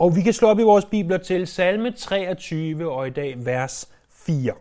Og 0.00 0.16
vi 0.16 0.22
kan 0.22 0.32
slå 0.32 0.48
op 0.48 0.58
i 0.58 0.62
vores 0.62 0.84
bibler 0.84 1.18
til 1.18 1.46
salme 1.46 1.90
23 1.90 2.92
og 2.92 3.06
i 3.06 3.10
dag 3.10 3.46
vers 3.46 3.92
4. 4.10 4.52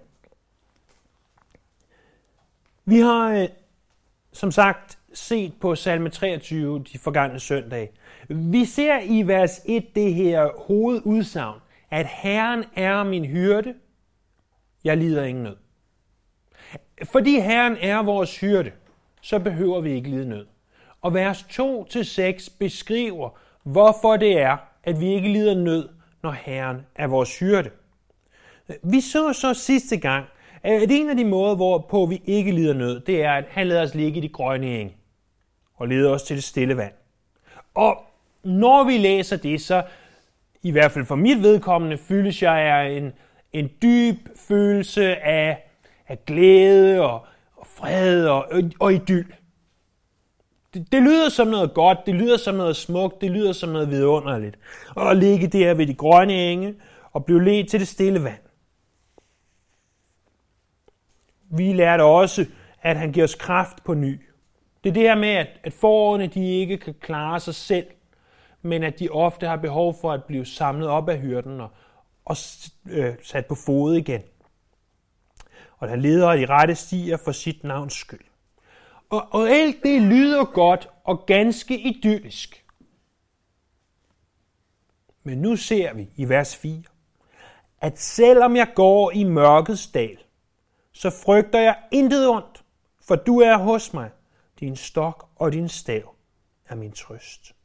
Vi 2.86 3.00
har 3.00 3.33
øh, 3.33 3.48
som 4.32 4.52
sagt 4.52 5.00
set 5.14 5.54
på 5.62 5.75
salme 5.75 6.10
23 6.10 6.83
de 6.94 7.00
forgangne 7.00 7.40
søndage. 7.40 7.90
Vi 8.30 8.66
ser 8.66 9.00
i 9.00 9.21
vers 9.21 9.62
1 9.66 9.96
det 9.96 10.14
her 10.14 10.50
hovedudsagn, 10.68 11.59
at 11.89 12.07
Herren 12.07 12.63
er 12.75 13.03
min 13.03 13.25
hyrde, 13.25 13.73
jeg 14.83 14.97
lider 14.97 15.23
ingen 15.23 15.43
nød. 15.43 15.57
Fordi 17.03 17.39
Herren 17.39 17.77
er 17.81 18.03
vores 18.03 18.39
hyrde, 18.39 18.71
så 19.21 19.39
behøver 19.39 19.81
vi 19.81 19.91
ikke 19.91 20.09
lide 20.09 20.29
nød. 20.29 20.47
Og 21.01 21.13
vers 21.13 21.41
2-6 21.41 22.57
beskriver, 22.59 23.29
hvorfor 23.63 24.17
det 24.17 24.39
er, 24.39 24.68
at 24.89 25.01
vi 25.01 25.13
ikke 25.13 25.29
lider 25.29 25.55
nød, 25.55 25.89
når 26.23 26.31
Herren 26.31 26.77
er 26.95 27.07
vores 27.07 27.39
hyrde. 27.39 27.70
Vi 28.84 29.02
så 29.02 29.34
så 29.34 29.53
sidste 29.53 29.97
gang, 29.97 30.25
at 30.63 30.91
en 30.91 31.09
af 31.09 31.16
de 31.16 31.25
måder, 31.25 31.55
hvorpå 31.55 32.05
vi 32.05 32.21
ikke 32.25 32.52
lider 32.52 32.73
nød, 32.73 32.99
det 32.99 33.23
er, 33.23 33.31
at 33.31 33.45
han 33.49 33.67
lader 33.67 33.81
os 33.81 33.95
ligge 33.95 34.17
i 34.17 34.21
de 34.21 34.30
grønne 34.30 34.80
enge 34.80 34.95
og 35.75 35.88
leder 35.88 36.11
os 36.11 36.23
til 36.23 36.35
det 36.35 36.44
stille 36.44 36.77
vand. 36.77 36.94
Og 37.75 38.03
når 38.44 38.83
vi 38.83 38.97
læser 38.97 39.38
det, 39.38 39.61
så 39.61 39.83
i 40.63 40.71
hvert 40.71 40.91
fald 40.91 41.05
for 41.05 41.16
mit 41.16 41.44
vedkommende, 41.44 41.97
fyldes 41.97 42.44
jeg 42.44 42.53
af 42.53 42.89
en, 42.89 43.13
en 43.53 43.69
dyb 43.81 44.16
følelse 44.35 45.16
af, 45.16 45.63
af 46.08 46.25
glæde 46.25 47.02
og, 47.02 47.25
og 47.55 47.67
fred 47.67 48.25
og, 48.25 48.47
og 48.80 48.94
idyll. 48.94 49.33
Det, 50.73 50.91
det 50.91 51.02
lyder 51.02 51.30
som 51.30 51.48
noget 51.48 51.73
godt, 51.73 51.98
det 52.05 52.16
lyder 52.16 52.38
som 52.38 52.55
noget 52.55 52.76
smukt, 52.76 53.22
det 53.22 53.32
lyder 53.32 53.54
som 53.54 53.70
noget 53.70 53.90
vidunderligt. 53.90 54.59
Og 54.95 55.12
at 55.12 55.18
ligge 55.18 55.48
der 55.48 55.73
ved 55.73 55.88
de 55.88 55.94
grønne 55.94 56.34
enge 56.34 56.76
og 57.12 57.26
blive 57.26 57.44
ledt 57.44 57.70
til 57.70 57.80
det 57.80 57.88
stille 57.88 58.23
vand. 58.23 58.42
Vi 61.52 61.73
lærte 61.73 62.02
også, 62.02 62.45
at 62.81 62.98
han 62.98 63.11
giver 63.11 63.23
os 63.23 63.36
kraft 63.36 63.84
på 63.84 63.94
ny. 63.94 64.22
Det 64.84 64.89
er 64.89 64.94
det 64.94 65.03
her 65.03 65.16
med, 65.16 65.30
at, 65.30 65.48
at 65.64 65.73
forårene 65.73 66.28
de 66.28 66.59
ikke 66.59 66.78
kan 66.78 66.94
klare 67.02 67.39
sig 67.39 67.56
selv, 67.56 67.88
men 68.61 68.83
at 68.83 69.00
de 69.00 69.09
ofte 69.09 69.48
har 69.48 69.56
behov 69.56 69.95
for 70.02 70.11
at 70.11 70.23
blive 70.23 70.45
samlet 70.45 70.88
op 70.88 71.09
af 71.09 71.20
hyrden 71.20 71.61
og, 71.61 71.70
og 72.26 72.36
øh, 72.89 73.14
sat 73.23 73.45
på 73.45 73.56
fod 73.56 73.95
igen. 73.95 74.22
Og 75.78 75.88
der 75.88 75.95
leder 75.95 76.36
de 76.36 76.45
rette 76.45 76.76
stier 76.76 77.17
for 77.17 77.31
sit 77.31 77.64
navns 77.64 77.94
skyld. 77.94 78.28
Og, 79.09 79.27
og 79.31 79.49
alt 79.49 79.83
det 79.83 80.02
lyder 80.02 80.45
godt 80.45 80.89
og 81.03 81.25
ganske 81.25 81.79
idyllisk. 81.79 82.65
Men 85.23 85.38
nu 85.38 85.55
ser 85.55 85.93
vi 85.93 86.09
i 86.15 86.29
vers 86.29 86.55
4, 86.55 86.83
at 87.81 87.99
selvom 87.99 88.55
jeg 88.55 88.71
går 88.75 89.11
i 89.11 89.23
mørkets 89.23 89.87
dal, 89.87 90.17
så 90.91 91.09
frygter 91.09 91.59
jeg 91.59 91.77
intet 91.91 92.27
ondt, 92.27 92.63
for 93.02 93.15
du 93.15 93.39
er 93.39 93.57
hos 93.57 93.93
mig. 93.93 94.11
Din 94.59 94.75
stok 94.75 95.30
og 95.35 95.52
din 95.52 95.69
stav 95.69 96.15
er 96.67 96.75
min 96.75 96.91
trøst. 96.91 97.55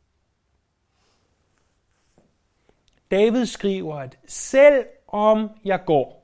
David 3.10 3.46
skriver, 3.46 3.96
at 3.96 4.18
selv 4.26 4.86
om 5.08 5.50
jeg 5.64 5.84
går, 5.86 6.23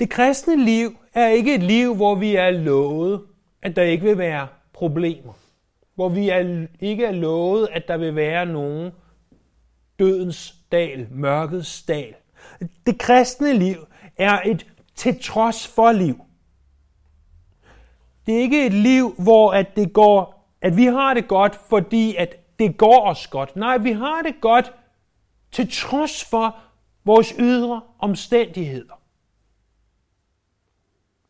Det 0.00 0.10
kristne 0.10 0.64
liv 0.64 0.96
er 1.14 1.28
ikke 1.28 1.54
et 1.54 1.62
liv, 1.62 1.94
hvor 1.94 2.14
vi 2.14 2.36
er 2.36 2.50
lovet, 2.50 3.22
at 3.62 3.76
der 3.76 3.82
ikke 3.82 4.04
vil 4.04 4.18
være 4.18 4.48
problemer. 4.72 5.32
Hvor 5.94 6.08
vi 6.08 6.28
er, 6.28 6.66
ikke 6.80 7.04
er 7.04 7.12
lovet, 7.12 7.68
at 7.72 7.88
der 7.88 7.96
vil 7.96 8.16
være 8.16 8.46
nogen 8.46 8.92
dødens 9.98 10.54
dal, 10.72 11.08
mørkets 11.10 11.82
dal. 11.82 12.14
Det 12.86 12.98
kristne 12.98 13.52
liv 13.52 13.76
er 14.16 14.40
et 14.46 14.66
til 14.94 15.22
trods 15.22 15.68
for 15.68 15.92
liv. 15.92 16.20
Det 18.26 18.34
er 18.34 18.40
ikke 18.40 18.66
et 18.66 18.74
liv, 18.74 19.14
hvor 19.18 19.52
at 19.52 19.76
det 19.76 19.92
går, 19.92 20.46
at 20.62 20.76
vi 20.76 20.84
har 20.84 21.14
det 21.14 21.28
godt, 21.28 21.54
fordi 21.68 22.16
at 22.16 22.58
det 22.58 22.76
går 22.76 23.06
os 23.06 23.26
godt. 23.26 23.56
Nej, 23.56 23.78
vi 23.78 23.92
har 23.92 24.22
det 24.22 24.34
godt 24.40 24.72
til 25.52 25.72
trods 25.72 26.24
for 26.24 26.56
vores 27.04 27.34
ydre 27.38 27.80
omstændigheder. 27.98 28.99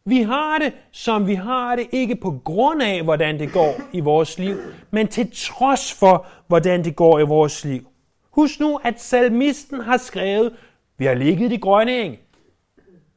Vi 0.05 0.23
har 0.23 0.59
det, 0.59 0.73
som 0.93 1.27
vi 1.27 1.35
har 1.35 1.77
det, 1.77 1.87
ikke 1.93 2.17
på 2.17 2.41
grund 2.45 2.83
af, 2.83 3.03
hvordan 3.03 3.39
det 3.39 3.53
går 3.53 3.75
i 3.93 4.01
vores 4.01 4.39
liv, 4.39 4.57
men 4.91 5.09
til 5.09 5.31
trods 5.35 5.93
for, 5.93 6.27
hvordan 6.47 6.85
det 6.85 6.97
går 6.97 7.19
i 7.19 7.23
vores 7.23 7.65
liv. 7.65 7.89
Husk 8.31 8.61
nu, 8.61 8.81
at 8.85 9.01
salmisten 9.01 9.81
har 9.81 9.97
skrevet, 9.97 10.57
vi 10.99 11.05
har 11.05 11.15
ligget 11.15 11.53
i 11.53 11.55
de 11.55 11.61
grønne 11.61 11.99
eng. 11.99 12.17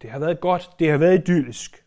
Det 0.02 0.10
har 0.10 0.20
været 0.20 0.40
godt, 0.40 0.70
det 0.80 0.92
har 0.92 0.98
været 0.98 1.20
idyllisk. 1.20 1.86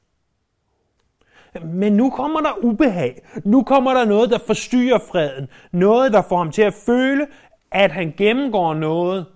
Men 1.65 1.93
nu 1.93 2.11
kommer 2.11 2.41
der 2.41 2.65
ubehag. 2.65 3.27
Nu 3.45 3.62
kommer 3.62 3.95
der 3.95 4.05
noget, 4.05 4.31
der 4.31 4.39
forstyrrer 4.47 4.99
freden. 4.99 5.49
Noget, 5.73 6.12
der 6.12 6.23
får 6.23 6.39
ham 6.39 6.53
til 6.53 6.62
at 6.62 6.75
føle, 6.75 7.27
at 7.73 7.93
han 7.93 8.15
gennemgår 8.17 8.75
noget, 8.75 9.27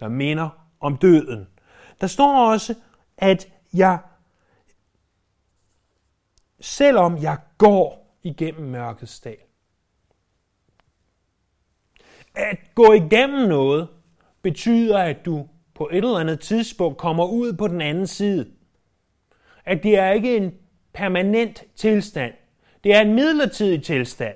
der 0.00 0.08
minder 0.08 0.48
om 0.80 0.96
døden. 0.96 1.46
Der 2.00 2.06
står 2.06 2.50
også, 2.52 2.74
at 3.18 3.48
jeg 3.74 3.98
selvom 6.62 7.22
jeg 7.22 7.36
går 7.58 8.16
igennem 8.22 8.68
mørkets 8.68 9.20
dal. 9.20 9.36
At 12.34 12.58
gå 12.74 12.92
igennem 12.92 13.48
noget 13.48 13.88
betyder, 14.42 14.98
at 14.98 15.24
du 15.24 15.48
på 15.74 15.88
et 15.92 15.96
eller 15.96 16.18
andet 16.18 16.40
tidspunkt 16.40 16.98
kommer 16.98 17.26
ud 17.26 17.52
på 17.52 17.68
den 17.68 17.80
anden 17.80 18.06
side. 18.06 18.50
At 19.64 19.82
det 19.82 19.98
er 19.98 20.10
ikke 20.10 20.36
en 20.36 20.54
permanent 20.92 21.64
tilstand. 21.76 22.32
Det 22.84 22.94
er 22.94 23.00
en 23.00 23.14
midlertidig 23.14 23.82
tilstand. 23.82 24.34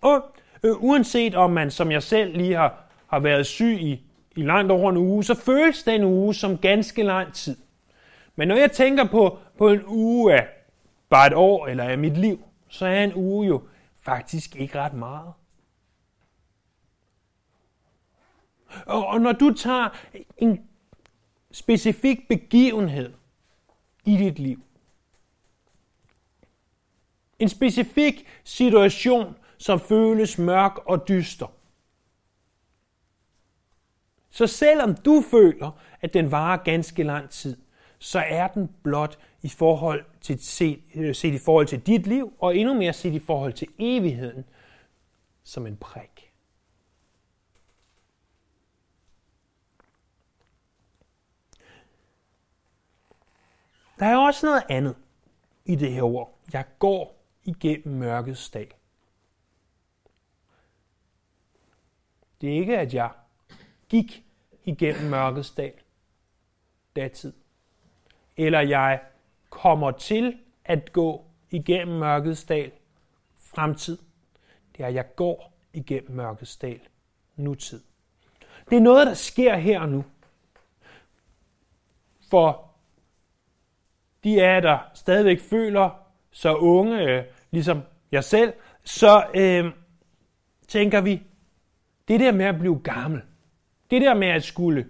Og 0.00 0.22
øh, 0.62 0.82
uanset 0.82 1.34
om 1.34 1.50
man, 1.50 1.70
som 1.70 1.92
jeg 1.92 2.02
selv 2.02 2.36
lige 2.36 2.54
har, 2.54 2.84
har 3.06 3.20
været 3.20 3.46
syg 3.46 3.78
i, 3.80 4.06
i 4.36 4.42
langt 4.42 4.72
over 4.72 4.90
en 4.90 4.96
uge, 4.96 5.24
så 5.24 5.34
føles 5.34 5.82
den 5.82 6.04
uge 6.04 6.34
som 6.34 6.58
ganske 6.58 7.02
lang 7.02 7.34
tid. 7.34 7.56
Men 8.36 8.48
når 8.48 8.56
jeg 8.56 8.72
tænker 8.72 9.04
på, 9.04 9.38
på 9.58 9.68
en 9.68 9.82
uge 9.86 10.34
af 10.34 10.48
bare 11.12 11.26
et 11.26 11.34
år 11.34 11.66
eller 11.66 11.84
af 11.84 11.98
mit 11.98 12.16
liv, 12.16 12.44
så 12.68 12.86
er 12.86 13.04
en 13.04 13.14
uge 13.14 13.46
jo 13.46 13.68
faktisk 13.96 14.56
ikke 14.56 14.80
ret 14.80 14.92
meget. 14.92 15.32
Og 18.86 19.20
når 19.20 19.32
du 19.32 19.54
tager 19.54 19.88
en 20.38 20.68
specifik 21.50 22.28
begivenhed 22.28 23.12
i 24.04 24.16
dit 24.16 24.38
liv, 24.38 24.62
en 27.38 27.48
specifik 27.48 28.26
situation, 28.44 29.36
som 29.58 29.80
føles 29.80 30.38
mørk 30.38 30.78
og 30.86 31.08
dyster, 31.08 31.46
så 34.30 34.46
selvom 34.46 34.94
du 34.94 35.24
føler, 35.30 35.70
at 36.00 36.14
den 36.14 36.30
varer 36.30 36.56
ganske 36.56 37.02
lang 37.02 37.30
tid, 37.30 37.56
så 38.02 38.18
er 38.18 38.48
den 38.48 38.74
blot 38.82 39.18
i 39.42 39.48
forhold 39.48 40.04
til, 40.20 40.44
set, 40.44 40.82
øh, 40.94 41.14
set 41.14 41.34
i 41.34 41.38
forhold 41.38 41.66
til 41.66 41.86
dit 41.86 42.06
liv, 42.06 42.36
og 42.38 42.56
endnu 42.56 42.74
mere 42.74 42.92
set 42.92 43.12
i 43.12 43.18
forhold 43.18 43.52
til 43.52 43.68
evigheden, 43.78 44.44
som 45.44 45.66
en 45.66 45.76
prik. 45.76 46.32
Der 53.98 54.06
er 54.06 54.16
også 54.16 54.46
noget 54.46 54.62
andet 54.68 54.96
i 55.64 55.74
det 55.74 55.92
her 55.92 56.02
ord. 56.02 56.38
Jeg 56.52 56.64
går 56.78 57.24
igennem 57.44 57.98
mørkets 57.98 58.50
dal. 58.50 58.72
Det 62.40 62.50
er 62.50 62.54
ikke, 62.54 62.78
at 62.78 62.94
jeg 62.94 63.10
gik 63.88 64.24
igennem 64.64 65.10
mørkets 65.10 65.50
dal 65.50 65.72
datid. 66.96 67.41
Eller 68.36 68.60
jeg 68.60 69.00
kommer 69.50 69.90
til 69.90 70.38
at 70.64 70.92
gå 70.92 71.24
igennem 71.50 71.98
mørkets 71.98 72.44
dal 72.44 72.70
fremtid. 73.38 73.98
Det 74.76 74.82
er, 74.82 74.86
at 74.86 74.94
jeg 74.94 75.16
går 75.16 75.52
igennem 75.72 76.16
mørkets 76.16 76.56
dal 76.56 76.80
nutid. 77.36 77.80
Det 78.70 78.76
er 78.76 78.80
noget, 78.80 79.06
der 79.06 79.14
sker 79.14 79.56
her 79.56 79.80
og 79.80 79.88
nu. 79.88 80.04
For 82.30 82.70
de 84.24 84.42
af 84.42 84.54
jer, 84.54 84.60
der 84.60 84.78
stadigvæk 84.94 85.40
føler 85.40 85.90
så 86.30 86.54
unge, 86.54 87.02
øh, 87.02 87.24
ligesom 87.50 87.82
jeg 88.12 88.24
selv, 88.24 88.52
så 88.84 89.26
øh, 89.34 89.72
tænker 90.68 91.00
vi, 91.00 91.22
det 92.08 92.20
der 92.20 92.32
med 92.32 92.44
at 92.44 92.58
blive 92.58 92.80
gammel, 92.84 93.22
det 93.90 94.02
der 94.02 94.14
med 94.14 94.28
at 94.28 94.44
skulle 94.44 94.88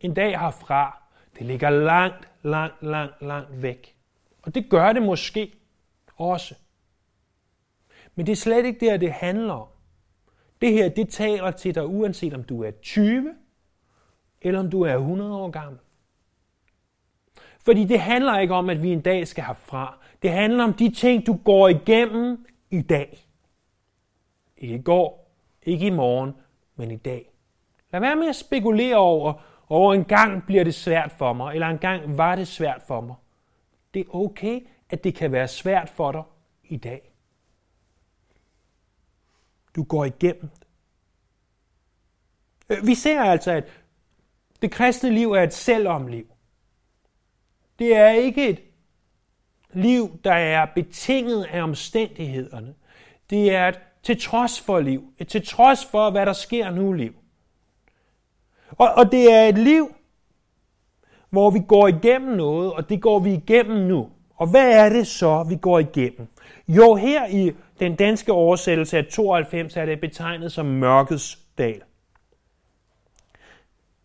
en 0.00 0.14
dag 0.14 0.40
herfra, 0.40 1.01
det 1.42 1.50
ligger 1.50 1.70
langt, 1.70 2.28
langt, 2.42 2.82
langt, 2.82 3.22
langt 3.22 3.62
væk. 3.62 3.96
Og 4.42 4.54
det 4.54 4.70
gør 4.70 4.92
det 4.92 5.02
måske 5.02 5.52
også. 6.16 6.54
Men 8.14 8.26
det 8.26 8.32
er 8.32 8.36
slet 8.36 8.64
ikke 8.64 8.90
det, 8.90 9.00
det 9.00 9.12
handler 9.12 9.52
om. 9.52 9.68
Det 10.60 10.72
her, 10.72 10.88
det 10.88 11.08
taler 11.08 11.50
til 11.50 11.74
dig, 11.74 11.86
uanset 11.86 12.34
om 12.34 12.44
du 12.44 12.62
er 12.62 12.70
20, 12.70 13.34
eller 14.42 14.60
om 14.60 14.70
du 14.70 14.82
er 14.82 14.94
100 14.94 15.36
år 15.36 15.50
gammel. 15.50 15.78
Fordi 17.60 17.84
det 17.84 18.00
handler 18.00 18.38
ikke 18.38 18.54
om, 18.54 18.70
at 18.70 18.82
vi 18.82 18.92
en 18.92 19.00
dag 19.00 19.28
skal 19.28 19.44
herfra. 19.44 19.98
Det 20.22 20.30
handler 20.30 20.64
om 20.64 20.74
de 20.74 20.90
ting, 20.90 21.26
du 21.26 21.36
går 21.44 21.68
igennem 21.68 22.46
i 22.70 22.82
dag. 22.82 23.26
Ikke 24.56 24.74
i 24.74 24.82
går, 24.82 25.36
ikke 25.62 25.86
i 25.86 25.90
morgen, 25.90 26.32
men 26.76 26.90
i 26.90 26.96
dag. 26.96 27.30
Lad 27.92 28.00
være 28.00 28.16
med 28.16 28.28
at 28.28 28.36
spekulere 28.36 28.96
over, 28.96 29.51
over 29.72 29.94
en 29.94 30.04
gang 30.04 30.46
bliver 30.46 30.64
det 30.64 30.74
svært 30.74 31.12
for 31.12 31.32
mig, 31.32 31.54
eller 31.54 31.66
en 31.66 31.78
gang 31.78 32.18
var 32.18 32.36
det 32.36 32.48
svært 32.48 32.82
for 32.86 33.00
mig. 33.00 33.14
Det 33.94 34.00
er 34.00 34.14
okay, 34.14 34.66
at 34.90 35.04
det 35.04 35.14
kan 35.14 35.32
være 35.32 35.48
svært 35.48 35.88
for 35.88 36.12
dig 36.12 36.22
i 36.64 36.76
dag. 36.76 37.12
Du 39.76 39.82
går 39.82 40.04
igennem 40.04 40.50
øh, 42.70 42.86
vi 42.86 42.94
ser 42.94 43.20
altså, 43.20 43.50
at 43.50 43.64
det 44.62 44.70
kristne 44.70 45.10
liv 45.10 45.32
er 45.32 45.42
et 45.42 45.54
selvomliv. 45.54 46.26
Det 47.78 47.96
er 47.96 48.10
ikke 48.10 48.48
et 48.48 48.62
liv, 49.72 50.20
der 50.24 50.34
er 50.34 50.66
betinget 50.74 51.44
af 51.44 51.62
omstændighederne. 51.62 52.74
Det 53.30 53.54
er 53.54 53.68
et 53.68 53.78
til 54.02 54.20
trods 54.20 54.60
for 54.60 54.80
liv. 54.80 55.14
Et 55.18 55.28
til 55.28 55.46
trods 55.46 55.84
for, 55.84 56.10
hvad 56.10 56.26
der 56.26 56.32
sker 56.32 56.70
nu 56.70 56.92
liv. 56.92 57.21
Og, 58.78 58.88
og 58.96 59.12
det 59.12 59.32
er 59.32 59.42
et 59.42 59.58
liv, 59.58 59.94
hvor 61.30 61.50
vi 61.50 61.60
går 61.68 61.88
igennem 61.88 62.36
noget, 62.36 62.72
og 62.72 62.88
det 62.88 63.02
går 63.02 63.18
vi 63.18 63.32
igennem 63.32 63.86
nu. 63.86 64.10
Og 64.36 64.46
hvad 64.46 64.72
er 64.72 64.88
det 64.88 65.06
så, 65.06 65.42
vi 65.48 65.56
går 65.56 65.78
igennem? 65.78 66.28
Jo, 66.68 66.94
her 66.94 67.26
i 67.26 67.52
den 67.80 67.96
danske 67.96 68.32
oversættelse 68.32 68.98
af 68.98 69.06
92 69.06 69.76
er 69.76 69.86
det 69.86 70.00
betegnet 70.00 70.52
som 70.52 70.66
mørkets 70.66 71.38
dal. 71.58 71.82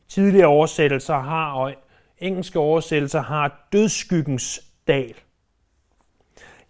Tidligere 0.08 0.48
oversættelser 0.48 1.18
har, 1.20 1.52
og 1.52 1.74
engelske 2.18 2.60
oversættelser 2.60 3.22
har 3.22 3.68
dødskyggens 3.72 4.62
dal. 4.88 5.16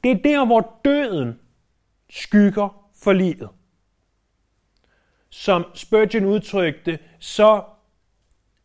Det 0.04 0.12
er 0.12 0.22
der, 0.24 0.46
hvor 0.46 0.80
døden 0.86 1.40
skygger 2.10 2.90
for 3.04 3.14
livet. 3.14 3.50
Som 5.30 5.66
Spurgeon 5.74 6.26
udtrykte, 6.26 7.00
så 7.20 7.64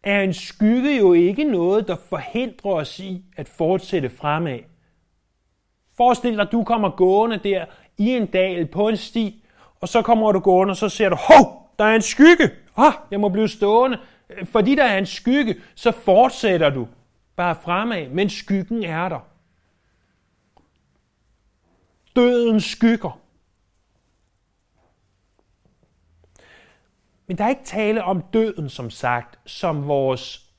er 0.02 0.20
en 0.20 0.34
skygge 0.34 0.99
jo 0.99 1.12
ikke 1.12 1.44
noget, 1.44 1.88
der 1.88 1.96
forhindrer 1.96 2.72
os 2.72 2.99
i 2.99 3.25
at 3.37 3.49
fortsætte 3.49 4.10
fremad. 4.10 4.58
Forestil 5.96 6.32
dig, 6.32 6.40
at 6.40 6.52
du 6.52 6.64
kommer 6.64 6.90
gående 6.90 7.37
der 7.37 7.64
i 7.99 8.10
en 8.10 8.26
dal 8.26 8.66
på 8.66 8.88
en 8.88 8.96
sti, 8.96 9.44
og 9.81 9.88
så 9.88 10.02
kommer 10.02 10.32
du 10.32 10.38
gående, 10.38 10.72
og 10.72 10.76
så 10.76 10.88
ser 10.88 11.08
du, 11.08 11.16
hov, 11.16 11.70
der 11.78 11.84
er 11.84 11.94
en 11.94 12.02
skygge. 12.02 12.50
Ah, 12.76 12.93
jeg 13.10 13.20
må 13.20 13.28
blive 13.28 13.49
stående. 13.49 13.99
Fordi 14.44 14.75
der 14.75 14.84
er 14.84 14.99
en 14.99 15.06
skygge, 15.06 15.56
så 15.75 15.90
fortsætter 15.90 16.70
du 16.70 16.88
bare 17.37 17.55
fremad, 17.55 18.08
men 18.08 18.31
skyggen 18.31 18.82
er 18.82 19.08
der. 19.08 19.26
Dødens 22.16 22.64
skygger. 22.64 23.21
Men 27.32 27.38
der 27.38 27.44
er 27.44 27.49
ikke 27.49 27.64
tale 27.64 28.05
om 28.05 28.23
døden, 28.32 28.69
som 28.69 28.90
sagt, 28.90 29.38
som 29.50 29.88
vores 29.88 30.50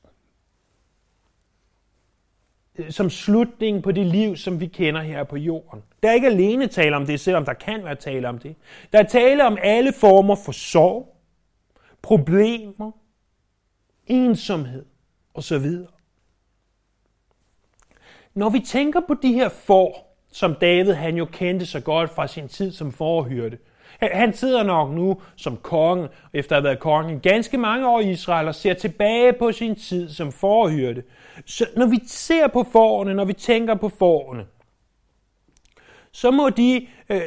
øh, 2.75 2.91
som 2.91 3.09
slutning 3.09 3.83
på 3.83 3.91
det 3.91 4.05
liv, 4.05 4.35
som 4.35 4.59
vi 4.59 4.67
kender 4.67 5.01
her 5.01 5.23
på 5.23 5.37
jorden. 5.37 5.83
Der 6.03 6.09
er 6.09 6.13
ikke 6.13 6.27
alene 6.27 6.67
tale 6.67 6.95
om 6.95 7.05
det, 7.05 7.19
selvom 7.19 7.45
der 7.45 7.53
kan 7.53 7.83
være 7.83 7.95
tale 7.95 8.29
om 8.29 8.37
det. 8.37 8.55
Der 8.93 8.99
er 8.99 9.03
tale 9.03 9.45
om 9.45 9.57
alle 9.61 9.93
former 9.93 10.35
for 10.45 10.51
sorg, 10.51 11.17
problemer, 12.01 12.91
ensomhed 14.07 14.85
osv. 15.33 15.65
Når 18.33 18.49
vi 18.49 18.59
tænker 18.59 19.01
på 19.07 19.13
de 19.13 19.33
her 19.33 19.49
får, 19.49 20.17
som 20.31 20.55
David 20.55 20.93
han 20.93 21.17
jo 21.17 21.25
kendte 21.25 21.65
så 21.65 21.79
godt 21.79 22.09
fra 22.09 22.27
sin 22.27 22.47
tid 22.47 22.71
som 22.71 22.91
forhyrte, 22.91 23.57
han 24.01 24.33
sidder 24.33 24.63
nok 24.63 24.91
nu 24.91 25.21
som 25.35 25.57
konge, 25.57 26.09
efter 26.33 26.55
at 26.55 26.61
have 26.61 26.67
været 26.67 26.79
konge 26.79 27.15
i 27.15 27.19
ganske 27.19 27.57
mange 27.57 27.87
år 27.87 27.99
i 27.99 28.11
Israel, 28.11 28.47
og 28.47 28.55
ser 28.55 28.73
tilbage 28.73 29.33
på 29.33 29.51
sin 29.51 29.75
tid 29.75 30.09
som 30.09 30.31
forhyrte. 30.31 31.03
Så 31.45 31.65
når 31.75 31.85
vi 31.85 31.99
ser 32.07 32.47
på 32.47 32.63
forerne, 32.71 33.13
når 33.13 33.25
vi 33.25 33.33
tænker 33.33 33.75
på 33.75 33.89
forerne, 33.89 34.45
så 36.11 36.31
må 36.31 36.49
de 36.49 36.87
øh, 37.09 37.21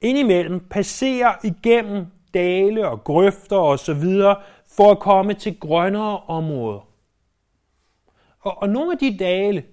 indimellem 0.00 0.60
passere 0.60 1.34
igennem 1.44 2.06
dale 2.34 2.88
og 2.88 3.04
grøfter 3.04 3.56
og 3.56 3.78
så 3.78 3.94
videre, 3.94 4.36
for 4.76 4.90
at 4.90 4.98
komme 4.98 5.34
til 5.34 5.60
grønnere 5.60 6.18
områder. 6.18 6.88
Og, 8.40 8.62
og 8.62 8.68
nogle 8.68 8.92
af 8.92 8.98
de 8.98 9.16
dale, 9.18 9.64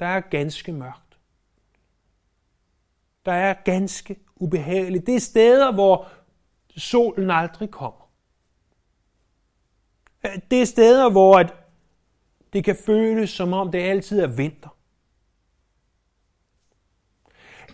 der 0.00 0.06
er 0.06 0.20
ganske 0.20 0.72
mørkt. 0.72 1.18
Der 3.24 3.32
er 3.32 3.54
ganske 3.64 4.16
ubehageligt. 4.42 5.06
Det 5.06 5.14
er 5.14 5.20
steder, 5.20 5.72
hvor 5.72 6.08
solen 6.76 7.30
aldrig 7.30 7.70
kommer. 7.70 8.10
Det 10.50 10.62
er 10.62 10.66
steder, 10.66 11.10
hvor 11.10 11.38
at 11.38 11.54
det 12.52 12.64
kan 12.64 12.76
føles, 12.86 13.30
som 13.30 13.52
om 13.52 13.70
det 13.70 13.78
altid 13.78 14.20
er 14.20 14.26
vinter. 14.26 14.76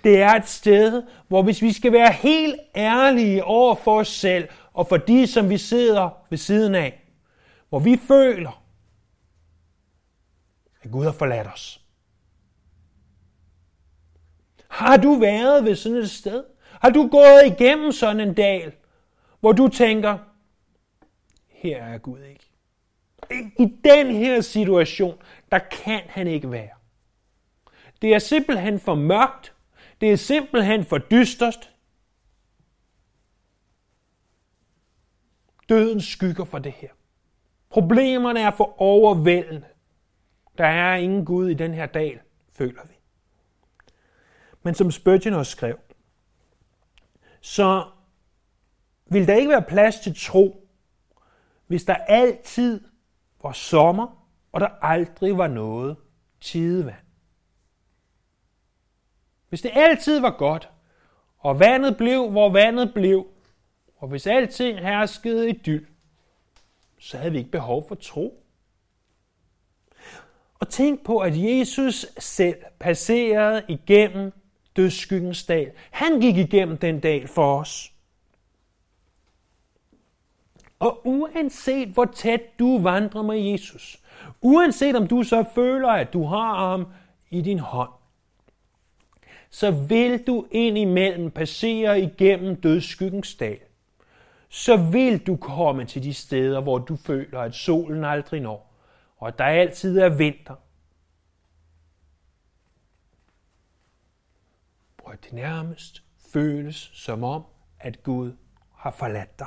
Det 0.04 0.22
er 0.22 0.34
et 0.34 0.48
sted, 0.48 1.02
hvor 1.28 1.42
hvis 1.42 1.62
vi 1.62 1.72
skal 1.72 1.92
være 1.92 2.12
helt 2.12 2.60
ærlige 2.76 3.44
over 3.44 3.74
for 3.74 4.00
os 4.00 4.08
selv, 4.08 4.48
og 4.72 4.88
for 4.88 4.96
de, 4.96 5.26
som 5.26 5.50
vi 5.50 5.58
sidder 5.58 6.10
ved 6.30 6.38
siden 6.38 6.74
af, 6.74 7.02
hvor 7.68 7.78
vi 7.78 7.96
føler, 7.96 8.64
at 10.82 10.90
Gud 10.90 11.04
har 11.04 11.12
forladt 11.12 11.46
os. 11.46 11.84
Har 14.68 14.96
du 14.96 15.14
været 15.14 15.64
ved 15.64 15.76
sådan 15.76 15.98
et 15.98 16.10
sted? 16.10 16.44
Har 16.82 16.90
du 16.90 17.08
gået 17.08 17.42
igennem 17.46 17.92
sådan 17.92 18.20
en 18.20 18.34
dal, 18.34 18.72
hvor 19.40 19.52
du 19.52 19.68
tænker, 19.68 20.18
her 21.48 21.84
er 21.84 21.98
Gud 21.98 22.20
ikke. 22.20 22.50
I 23.58 23.78
den 23.84 24.06
her 24.06 24.40
situation, 24.40 25.22
der 25.52 25.58
kan 25.58 26.00
han 26.06 26.26
ikke 26.26 26.50
være. 26.50 26.70
Det 28.02 28.14
er 28.14 28.18
simpelthen 28.18 28.80
for 28.80 28.94
mørkt. 28.94 29.54
Det 30.00 30.12
er 30.12 30.16
simpelthen 30.16 30.84
for 30.84 30.98
dystert. 30.98 31.74
Døden 35.68 36.00
skygger 36.00 36.44
for 36.44 36.58
det 36.58 36.72
her. 36.72 36.88
Problemerne 37.70 38.40
er 38.40 38.50
for 38.50 38.80
overvældende. 38.82 39.66
Der 40.58 40.66
er 40.66 40.96
ingen 40.96 41.24
Gud 41.24 41.48
i 41.50 41.54
den 41.54 41.74
her 41.74 41.86
dal, 41.86 42.20
føler 42.52 42.82
vi. 42.88 42.94
Men 44.62 44.74
som 44.74 44.90
Spurgeon 44.90 45.34
også 45.34 45.52
skrev, 45.52 45.78
så 47.40 47.84
vil 49.06 49.28
der 49.28 49.34
ikke 49.34 49.48
være 49.50 49.62
plads 49.62 50.00
til 50.00 50.14
tro, 50.20 50.68
hvis 51.66 51.84
der 51.84 51.94
altid 51.94 52.80
var 53.42 53.52
sommer, 53.52 54.26
og 54.52 54.60
der 54.60 54.68
aldrig 54.82 55.38
var 55.38 55.48
noget 55.48 55.96
tidevand. 56.40 57.04
Hvis 59.48 59.60
det 59.60 59.70
altid 59.74 60.20
var 60.20 60.30
godt, 60.30 60.70
og 61.38 61.60
vandet 61.60 61.96
blev, 61.96 62.30
hvor 62.30 62.50
vandet 62.50 62.94
blev, 62.94 63.26
og 63.96 64.08
hvis 64.08 64.26
alting 64.26 64.78
herskede 64.78 65.50
i 65.50 65.52
dyl, 65.52 65.86
så 66.98 67.18
havde 67.18 67.32
vi 67.32 67.38
ikke 67.38 67.50
behov 67.50 67.88
for 67.88 67.94
tro. 67.94 68.44
Og 70.60 70.68
tænk 70.68 71.04
på, 71.04 71.18
at 71.18 71.32
Jesus 71.36 72.06
selv 72.18 72.62
passerede 72.78 73.62
igennem 73.68 74.32
dødsskyggens 74.78 75.44
dal. 75.44 75.70
Han 75.90 76.20
gik 76.20 76.36
igennem 76.36 76.76
den 76.76 77.00
dal 77.00 77.28
for 77.28 77.60
os. 77.60 77.92
Og 80.78 81.00
uanset 81.04 81.88
hvor 81.88 82.04
tæt 82.04 82.58
du 82.58 82.78
vandrer 82.78 83.22
med 83.22 83.38
Jesus, 83.38 84.00
uanset 84.42 84.96
om 84.96 85.06
du 85.06 85.22
så 85.22 85.44
føler, 85.54 85.88
at 85.88 86.12
du 86.12 86.24
har 86.24 86.68
ham 86.68 86.86
i 87.30 87.40
din 87.40 87.58
hånd, 87.58 87.90
så 89.50 89.70
vil 89.70 90.26
du 90.26 90.46
indimellem 90.50 91.30
passere 91.30 92.00
igennem 92.00 92.56
dødsskyggens 92.56 93.34
dal. 93.34 93.58
Så 94.48 94.76
vil 94.76 95.26
du 95.26 95.36
komme 95.36 95.84
til 95.84 96.02
de 96.02 96.14
steder, 96.14 96.60
hvor 96.60 96.78
du 96.78 96.96
føler, 96.96 97.40
at 97.40 97.54
solen 97.54 98.04
aldrig 98.04 98.40
når, 98.40 98.74
og 99.16 99.28
at 99.28 99.38
der 99.38 99.44
altid 99.44 99.98
er 99.98 100.08
vinter, 100.08 100.54
hvor 105.08 105.16
det 105.16 105.32
nærmest 105.32 106.02
føles 106.32 106.90
som 106.94 107.24
om, 107.24 107.44
at 107.80 108.02
Gud 108.02 108.36
har 108.74 108.90
forladt 108.90 109.38
dig. 109.38 109.46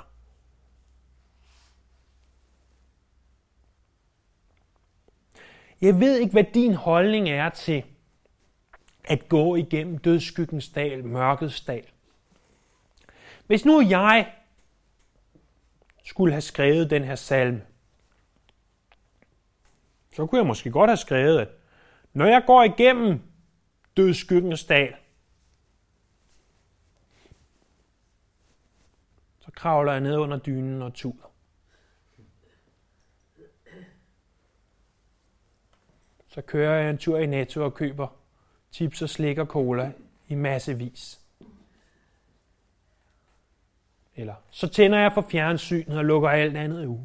Jeg 5.82 6.00
ved 6.00 6.20
ikke, 6.20 6.32
hvad 6.32 6.44
din 6.54 6.74
holdning 6.74 7.30
er 7.30 7.50
til 7.50 7.84
at 9.04 9.30
gå 9.30 9.56
igennem 9.56 9.98
dødskyggens 9.98 10.70
dal, 10.70 11.06
mørkets 11.06 11.62
dal. 11.62 11.86
Hvis 13.48 13.66
nu 13.66 13.82
jeg 13.82 14.34
skulle 16.04 16.34
have 16.34 16.42
skrevet 16.42 16.90
den 16.90 17.04
her 17.04 17.16
salme, 17.16 17.66
så 20.16 20.26
kunne 20.26 20.40
jeg 20.40 20.48
måske 20.48 20.72
godt 20.72 20.90
have 20.90 20.98
skrevet, 20.98 21.40
at 21.40 21.50
når 22.14 22.26
jeg 22.26 22.44
går 22.48 22.64
igennem 22.64 23.22
dødskyggens 23.98 24.64
dal, 24.64 24.96
så 29.52 29.56
kravler 29.56 29.92
jeg 29.92 30.02
ned 30.02 30.18
under 30.18 30.38
dynen 30.38 30.82
og 30.82 30.94
tuder. 30.94 31.32
Så 36.28 36.42
kører 36.42 36.82
jeg 36.82 36.90
en 36.90 36.98
tur 36.98 37.18
i 37.18 37.26
Netto 37.26 37.64
og 37.64 37.74
køber 37.74 38.08
chips 38.72 39.02
og 39.02 39.10
slik 39.10 39.38
og 39.38 39.46
cola 39.48 39.94
i 40.28 40.36
massevis. 40.36 41.22
Eller 44.16 44.36
så 44.50 44.68
tænder 44.68 45.00
jeg 45.00 45.12
for 45.14 45.28
fjernsynet 45.32 45.98
og 45.98 46.06
lukker 46.06 46.30
alt 46.30 46.58
andet 46.58 46.86
ud. 46.86 47.00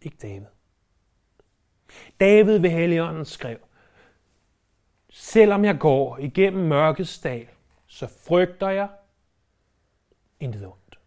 Ikke 0.00 0.16
David. 0.22 0.46
David 2.20 2.58
ved 2.58 2.70
Helligånden 2.70 3.24
skrev, 3.24 3.58
Selvom 5.12 5.64
jeg 5.64 5.78
går 5.78 6.18
igennem 6.18 6.68
mørkets 6.68 7.18
dal, 7.18 7.46
så 7.86 8.06
frygter 8.26 8.68
jeg 8.68 8.88
intet 10.40 10.66
ondt. 10.66 10.98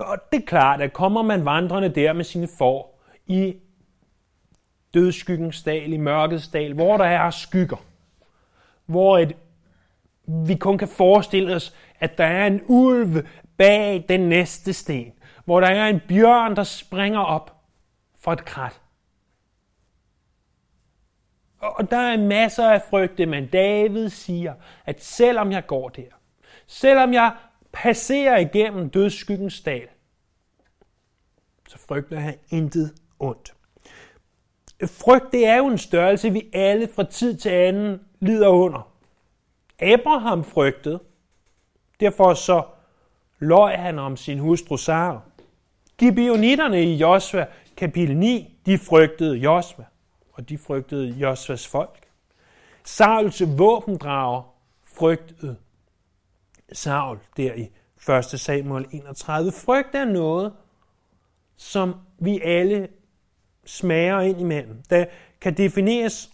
Og 0.00 0.18
det 0.32 0.42
er 0.42 0.46
klart, 0.46 0.80
at 0.80 0.92
kommer 0.92 1.22
man 1.22 1.44
vandrende 1.44 1.88
der 1.88 2.12
med 2.12 2.24
sine 2.24 2.48
får 2.58 3.00
i 3.26 3.56
dødskyggens 4.94 5.62
dal, 5.62 5.92
i 5.92 5.96
mørkets 5.96 6.48
dal, 6.48 6.74
hvor 6.74 6.96
der 6.96 7.04
er 7.04 7.30
skygger, 7.30 7.76
hvor 8.86 9.18
et, 9.18 9.36
vi 10.26 10.54
kun 10.54 10.78
kan 10.78 10.88
forestille 10.88 11.54
os, 11.54 11.74
at 12.00 12.18
der 12.18 12.24
er 12.24 12.46
en 12.46 12.62
ulv 12.66 13.26
bag 13.56 14.04
den 14.08 14.20
næste 14.20 14.72
sten, 14.72 15.12
hvor 15.44 15.60
der 15.60 15.68
er 15.68 15.86
en 15.88 16.00
bjørn, 16.08 16.56
der 16.56 16.62
springer 16.62 17.20
op 17.20 17.62
fra 18.18 18.32
et 18.32 18.44
krat. 18.44 18.80
Og 21.60 21.90
der 21.90 21.96
er 21.96 22.16
masser 22.16 22.68
af 22.68 22.82
frygte, 22.90 23.26
men 23.26 23.46
David 23.46 24.08
siger, 24.08 24.54
at 24.86 25.04
selvom 25.04 25.52
jeg 25.52 25.66
går 25.66 25.88
der, 25.88 26.02
selvom 26.66 27.12
jeg 27.12 27.32
passerer 27.72 28.38
igennem 28.38 28.90
dødsskyggens 28.90 29.60
dal, 29.60 29.88
så 31.68 31.78
frygter 31.78 32.18
han 32.18 32.34
intet 32.50 32.94
ondt. 33.18 33.54
Frygt, 34.86 35.32
det 35.32 35.46
er 35.46 35.56
jo 35.56 35.66
en 35.66 35.78
størrelse, 35.78 36.30
vi 36.30 36.50
alle 36.52 36.88
fra 36.94 37.04
tid 37.04 37.36
til 37.36 37.48
anden 37.48 38.00
lider 38.20 38.48
under. 38.48 38.92
Abraham 39.78 40.44
frygtede, 40.44 41.00
derfor 42.00 42.34
så 42.34 42.62
løj 43.38 43.76
han 43.76 43.98
om 43.98 44.16
sin 44.16 44.38
hustru 44.38 44.76
Sara. 44.76 45.20
Gibeonitterne 45.98 46.82
i 46.82 46.94
Josva 46.96 47.46
kapitel 47.76 48.16
9, 48.16 48.60
de 48.66 48.78
frygtede 48.78 49.36
Josva, 49.36 49.84
og 50.38 50.48
de 50.48 50.58
frygtede 50.58 51.08
Josvas 51.08 51.66
folk. 51.66 52.08
Sauls 52.84 53.42
våbendrager 53.58 54.54
frygtede 54.84 55.56
Saul 56.72 57.18
der 57.36 57.54
i 57.54 57.70
1. 58.08 58.24
Samuel 58.24 58.86
31. 58.92 59.52
Frygt 59.52 59.94
er 59.94 60.04
noget, 60.04 60.52
som 61.56 61.94
vi 62.18 62.40
alle 62.40 62.88
smager 63.64 64.20
ind 64.20 64.40
imellem. 64.40 64.82
Der 64.90 65.04
kan 65.40 65.56
defineres 65.56 66.30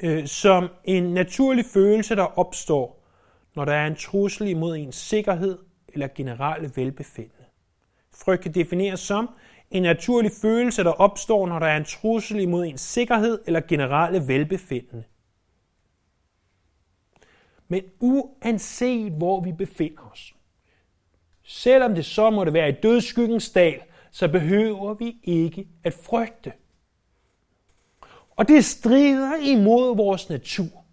øh, 0.00 0.26
som 0.26 0.68
en 0.84 1.14
naturlig 1.14 1.64
følelse, 1.64 2.16
der 2.16 2.38
opstår, 2.38 3.04
når 3.54 3.64
der 3.64 3.74
er 3.74 3.86
en 3.86 3.96
trussel 3.96 4.48
imod 4.48 4.76
ens 4.76 4.96
sikkerhed 4.96 5.58
eller 5.88 6.08
generelle 6.14 6.72
velbefindende. 6.74 7.44
Frygt 8.14 8.42
kan 8.42 8.54
defineres 8.54 9.00
som 9.00 9.30
en 9.70 9.82
naturlig 9.82 10.32
følelse, 10.42 10.84
der 10.84 10.90
opstår, 10.90 11.46
når 11.46 11.58
der 11.58 11.66
er 11.66 11.76
en 11.76 11.84
trussel 11.84 12.40
imod 12.40 12.66
ens 12.66 12.80
sikkerhed 12.80 13.42
eller 13.46 13.60
generelle 13.60 14.28
velbefindende. 14.28 15.04
Men 17.68 17.82
uanset 18.00 19.12
hvor 19.12 19.40
vi 19.40 19.52
befinder 19.52 20.10
os, 20.12 20.34
selvom 21.42 21.94
det 21.94 22.04
så 22.04 22.30
måtte 22.30 22.52
være 22.52 22.68
i 22.68 22.80
dødskyggens 22.82 23.50
dal, 23.50 23.82
så 24.10 24.28
behøver 24.28 24.94
vi 24.94 25.16
ikke 25.22 25.68
at 25.84 25.94
frygte. 25.94 26.52
Og 28.30 28.48
det 28.48 28.64
strider 28.64 29.36
imod 29.36 29.96
vores 29.96 30.28
natur. 30.28 30.84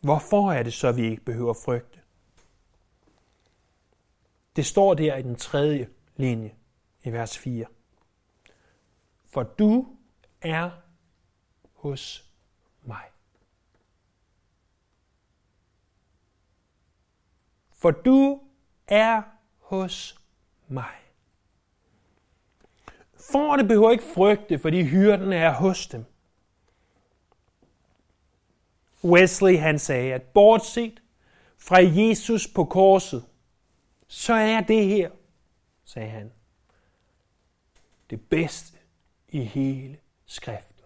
Hvorfor 0.00 0.52
er 0.52 0.62
det 0.62 0.72
så, 0.72 0.88
at 0.88 0.96
vi 0.96 1.10
ikke 1.10 1.24
behøver 1.24 1.54
frygte? 1.64 2.01
Det 4.56 4.66
står 4.66 4.94
der 4.94 5.16
i 5.16 5.22
den 5.22 5.36
tredje 5.36 5.88
linje 6.16 6.54
i 7.04 7.12
vers 7.12 7.38
4. 7.38 7.66
For 9.26 9.42
du 9.42 9.86
er 10.40 10.70
hos 11.74 12.24
mig. 12.82 13.04
For 17.70 17.90
du 17.90 18.40
er 18.86 19.22
hos 19.58 20.20
mig. 20.68 21.02
det 23.58 23.68
behøver 23.68 23.90
ikke 23.90 24.04
frygte, 24.14 24.58
fordi 24.58 24.82
hyrden 24.82 25.32
er 25.32 25.52
hos 25.52 25.86
dem. 25.86 26.04
Wesley 29.04 29.58
han 29.58 29.78
sagde, 29.78 30.14
at 30.14 30.22
bortset 30.22 31.02
fra 31.58 31.78
Jesus 31.78 32.48
på 32.48 32.64
korset, 32.64 33.24
så 34.12 34.34
er 34.34 34.60
det 34.60 34.86
her, 34.86 35.10
sagde 35.84 36.10
han, 36.10 36.32
det 38.10 38.28
bedste 38.28 38.78
i 39.28 39.44
hele 39.44 39.98
skriften. 40.26 40.84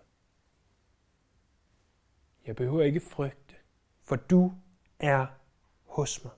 Jeg 2.47 2.57
behøver 2.57 2.83
ikke 2.83 3.01
frygte, 3.01 3.55
for 4.03 4.17
du 4.17 4.53
er 4.99 5.27
hos 5.85 6.25
mig. 6.25 6.33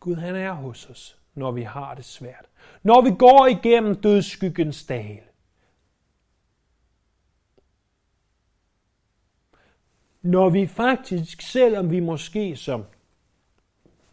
Gud 0.00 0.16
han 0.16 0.36
er 0.36 0.52
hos 0.52 0.90
os, 0.90 1.18
når 1.34 1.50
vi 1.50 1.62
har 1.62 1.94
det 1.94 2.04
svært. 2.04 2.50
Når 2.82 3.02
vi 3.02 3.10
går 3.18 3.46
igennem 3.46 4.00
dødsskyggens 4.00 4.86
dal. 4.86 5.22
Når 10.22 10.50
vi 10.50 10.66
faktisk, 10.66 11.42
selvom 11.42 11.90
vi 11.90 12.00
måske 12.00 12.56
som 12.56 12.84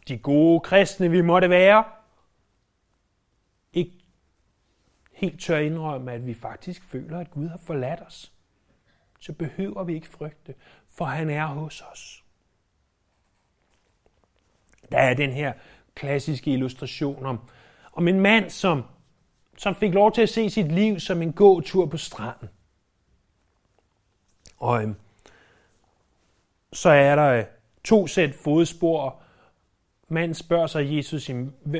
de 0.08 0.18
gode 0.18 0.60
kristne, 0.60 1.10
vi 1.10 1.20
måtte 1.20 1.50
være, 1.50 1.84
ikke 3.72 3.92
helt 5.12 5.40
tør 5.40 5.58
indrømme, 5.58 6.12
at 6.12 6.26
vi 6.26 6.34
faktisk 6.34 6.84
føler, 6.84 7.18
at 7.18 7.30
Gud 7.30 7.48
har 7.48 7.58
forladt 7.58 8.00
os, 8.06 8.32
så 9.20 9.32
behøver 9.32 9.84
vi 9.84 9.94
ikke 9.94 10.08
frygte, 10.08 10.54
for 10.90 11.04
han 11.04 11.30
er 11.30 11.46
hos 11.46 11.80
os. 11.80 12.24
Der 14.92 14.98
er 14.98 15.14
den 15.14 15.32
her 15.32 15.52
klassiske 15.94 16.52
illustration 16.52 17.26
om, 17.26 17.38
om 17.92 18.08
en 18.08 18.20
mand, 18.20 18.50
som, 18.50 18.82
som 19.56 19.74
fik 19.74 19.94
lov 19.94 20.12
til 20.12 20.22
at 20.22 20.28
se 20.28 20.50
sit 20.50 20.72
liv 20.72 21.00
som 21.00 21.22
en 21.22 21.32
gåtur 21.32 21.86
på 21.86 21.96
stranden. 21.96 22.48
Og 24.58 24.82
øhm, 24.82 24.94
så 26.72 26.90
er 26.90 27.16
der 27.16 27.32
øh, 27.32 27.44
to 27.84 28.06
sæt 28.06 28.34
fodspor. 28.34 29.22
Manden 30.12 30.34
spørger 30.34 30.66
sig 30.66 30.96
Jesus, 30.96 31.30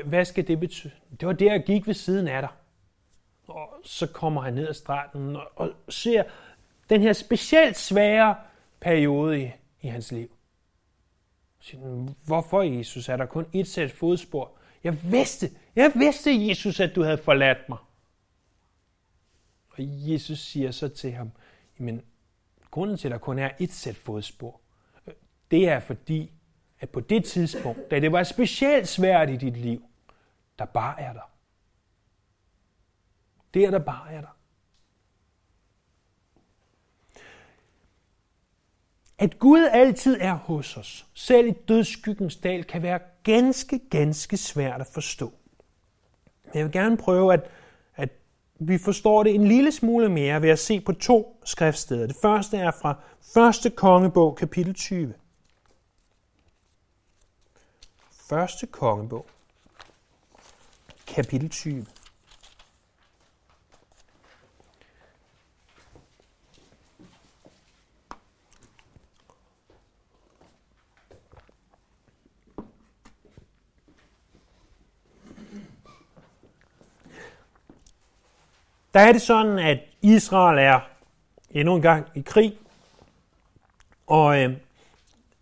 hvad 0.05 0.25
skal 0.25 0.49
det 0.49 0.61
betyde? 0.61 0.93
Det 1.21 1.29
var 1.29 1.33
der, 1.33 1.53
jeg 1.53 1.63
gik 1.67 1.87
ved 1.87 1.95
siden 1.95 2.29
af 2.29 2.43
dig. 2.43 2.51
Og 3.47 3.81
så 3.85 4.07
kommer 4.07 4.43
han 4.43 4.55
ned 4.55 4.69
ad 4.69 4.75
stranden 4.75 5.37
og, 5.37 5.53
og 5.57 5.73
ser 5.89 6.23
den 6.91 7.01
her 7.01 7.13
specielt 7.13 7.77
svære 7.77 8.37
periode 8.81 9.43
i, 9.43 9.51
i 9.83 9.89
hans 9.89 10.13
liv. 10.13 10.37
Hvorfor, 12.25 12.63
Jesus, 12.63 13.09
er 13.09 13.17
der 13.17 13.27
kun 13.27 13.47
et 13.53 13.69
sæt 13.69 13.91
fodspor? 13.91 14.53
Jeg 14.85 15.13
vidste, 15.13 15.51
jeg 15.77 15.93
vidste, 15.95 16.49
Jesus, 16.49 16.81
at 16.81 16.95
du 16.97 17.03
havde 17.03 17.19
forladt 17.19 17.69
mig. 17.69 17.79
Og 19.71 19.77
Jesus 19.79 20.39
siger 20.39 20.71
så 20.71 20.89
til 20.89 21.13
ham, 21.13 21.31
men 21.79 22.03
grunden 22.71 22.97
til, 22.97 23.09
at 23.09 23.13
der 23.13 23.19
kun 23.19 23.39
er 23.39 23.51
et 23.61 23.73
sæt 23.73 23.97
fodspor, 23.97 24.61
øh, 25.07 25.15
det 25.51 25.69
er 25.69 25.81
fordi, 25.81 26.33
at 26.81 26.91
på 26.91 27.01
det 27.01 27.25
tidspunkt, 27.25 27.91
da 27.91 28.01
det 28.01 28.13
var 28.13 28.23
specielt 28.23 28.89
svært 28.89 29.31
i 29.31 29.37
dit 29.37 29.57
liv, 29.57 29.83
der 30.59 30.65
bare 30.65 31.01
er 31.01 31.13
der. 31.13 31.31
Det 33.55 33.65
er 33.65 33.71
der 33.71 33.79
bare 33.79 34.13
er 34.13 34.21
der. 34.21 34.37
At 39.19 39.39
Gud 39.39 39.69
altid 39.73 40.17
er 40.21 40.35
hos 40.35 40.77
os, 40.77 41.07
selv 41.15 41.49
i 41.49 41.51
dødskyggens 41.51 42.37
dal, 42.37 42.65
kan 42.65 42.83
være 42.83 42.99
ganske, 43.23 43.81
ganske 43.91 44.37
svært 44.37 44.81
at 44.81 44.87
forstå. 44.87 45.33
Jeg 46.55 46.65
vil 46.65 46.73
gerne 46.73 46.97
prøve, 46.97 47.33
at, 47.33 47.51
at 47.97 48.09
vi 48.59 48.79
forstår 48.79 49.23
det 49.23 49.35
en 49.35 49.47
lille 49.47 49.73
smule 49.73 50.09
mere 50.09 50.43
ved 50.43 50.51
at 50.51 50.59
se 50.59 50.81
på 50.81 50.93
to 50.93 51.41
skriftsteder. 51.45 52.07
Det 52.07 52.17
første 52.23 52.57
er 52.57 52.71
fra 52.71 52.99
1. 53.67 53.77
kongebog, 53.77 54.37
kapitel 54.37 54.75
20. 54.75 55.15
første 58.31 58.67
kongebog, 58.67 59.27
kapitel 61.07 61.49
20. 61.49 61.87
Der 78.95 79.01
er 79.01 79.13
det 79.13 79.23
sådan, 79.23 79.59
at 79.59 79.79
Israel 80.03 80.59
er 80.59 80.81
endnu 81.51 81.77
en 81.77 81.83
gang 81.83 82.07
i 82.15 82.21
krig, 82.21 82.59
og 84.07 84.43
øh, 84.43 84.57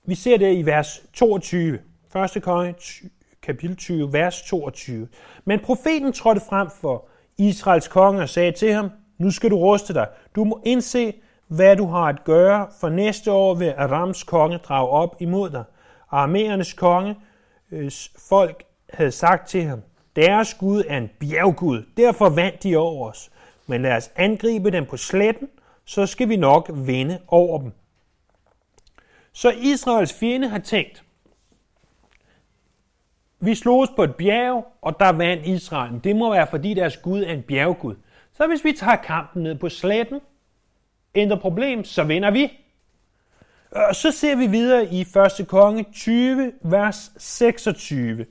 vi 0.04 0.14
ser 0.14 0.36
det 0.36 0.56
i 0.56 0.66
vers 0.66 1.02
22, 1.12 1.87
1. 2.36 2.42
konge, 2.42 2.74
kapitel 3.42 3.76
20, 3.76 4.12
vers 4.12 4.42
22. 4.42 5.08
Men 5.44 5.60
profeten 5.60 6.12
trådte 6.12 6.40
frem 6.48 6.68
for 6.80 7.08
Israels 7.38 7.88
konge 7.88 8.22
og 8.22 8.28
sagde 8.28 8.52
til 8.52 8.72
ham, 8.72 8.90
nu 9.18 9.30
skal 9.30 9.50
du 9.50 9.56
ruste 9.56 9.94
dig. 9.94 10.08
Du 10.34 10.44
må 10.44 10.62
indse, 10.66 11.14
hvad 11.48 11.76
du 11.76 11.86
har 11.86 12.04
at 12.04 12.24
gøre, 12.24 12.68
for 12.80 12.88
næste 12.88 13.32
år 13.32 13.54
vil 13.54 13.74
Arams 13.76 14.22
konge 14.22 14.58
drage 14.58 14.88
op 14.88 15.16
imod 15.20 15.50
dig. 15.50 15.64
Armeernes 16.10 16.72
konge, 16.72 17.16
øh, 17.70 17.90
folk 18.28 18.64
havde 18.92 19.12
sagt 19.12 19.48
til 19.48 19.62
ham, 19.62 19.82
deres 20.16 20.54
Gud 20.54 20.82
er 20.88 20.98
en 20.98 21.10
bjerggud, 21.20 21.82
derfor 21.96 22.28
vandt 22.28 22.62
de 22.62 22.76
over 22.76 23.08
os 23.08 23.30
men 23.68 23.82
lad 23.82 23.96
os 23.96 24.10
angribe 24.16 24.70
dem 24.70 24.86
på 24.86 24.96
sletten, 24.96 25.48
så 25.84 26.06
skal 26.06 26.28
vi 26.28 26.36
nok 26.36 26.70
vinde 26.74 27.18
over 27.26 27.58
dem. 27.58 27.72
Så 29.32 29.50
Israels 29.50 30.12
fjende 30.12 30.48
har 30.48 30.58
tænkt, 30.58 31.04
vi 33.40 33.54
slås 33.54 33.88
på 33.96 34.02
et 34.02 34.14
bjerg, 34.14 34.66
og 34.82 35.00
der 35.00 35.12
vandt 35.12 35.46
Israel. 35.46 36.00
Det 36.04 36.16
må 36.16 36.30
være, 36.32 36.46
fordi 36.46 36.74
deres 36.74 36.96
Gud 36.96 37.22
er 37.22 37.32
en 37.32 37.42
bjerggud. 37.42 37.94
Så 38.32 38.46
hvis 38.46 38.64
vi 38.64 38.72
tager 38.72 38.96
kampen 38.96 39.42
ned 39.42 39.54
på 39.54 39.68
sletten, 39.68 40.20
ændrer 41.14 41.36
problem, 41.36 41.84
så 41.84 42.04
vinder 42.04 42.30
vi. 42.30 42.52
Og 43.70 43.94
så 43.94 44.12
ser 44.12 44.36
vi 44.36 44.46
videre 44.46 44.86
i 44.92 45.00
1. 45.40 45.48
konge 45.48 45.84
20, 45.92 46.52
vers 46.62 47.12
26. 47.16 48.26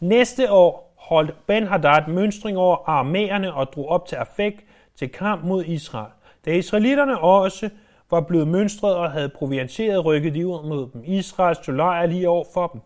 Næste 0.00 0.52
år 0.52 0.94
holdt 0.96 1.34
Ben-Hadad 1.46 2.10
mønstring 2.10 2.58
over 2.58 2.88
armerne 2.88 3.54
og 3.54 3.72
drog 3.72 3.88
op 3.88 4.06
til 4.06 4.16
Afek 4.16 4.66
til 4.96 5.08
kamp 5.08 5.44
mod 5.44 5.64
Israel. 5.64 6.10
Da 6.44 6.50
israelitterne 6.50 7.18
også 7.18 7.70
var 8.10 8.20
blevet 8.20 8.48
mønstret 8.48 8.94
og 8.94 9.10
havde 9.10 9.28
provianteret, 9.28 10.04
rykket 10.04 10.34
de 10.34 10.46
ud 10.46 10.68
mod 10.68 10.90
dem. 10.92 11.02
Israel 11.04 11.56
stod 11.56 11.74
lejr 11.74 12.06
lige 12.06 12.28
over 12.28 12.44
for 12.54 12.66
dem, 12.66 12.80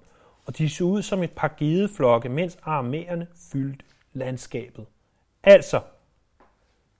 og 0.50 0.58
de 0.58 0.70
så 0.70 0.84
ud 0.84 1.02
som 1.02 1.22
et 1.22 1.32
par 1.32 1.54
gedeflokke, 1.58 2.28
mens 2.28 2.58
arméerne 2.66 3.26
fyldte 3.52 3.84
landskabet. 4.12 4.86
Altså, 5.42 5.80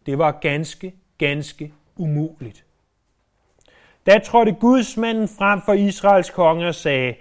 det 0.07 0.19
var 0.19 0.33
ganske, 0.33 0.95
ganske 1.19 1.73
umuligt. 1.97 2.65
Da 4.07 4.19
trådte 4.19 4.53
gudsmanden 4.53 5.29
frem 5.29 5.61
for 5.63 5.73
Israels 5.73 6.31
konge 6.31 6.69
og 6.69 6.75
sagde, 6.75 7.15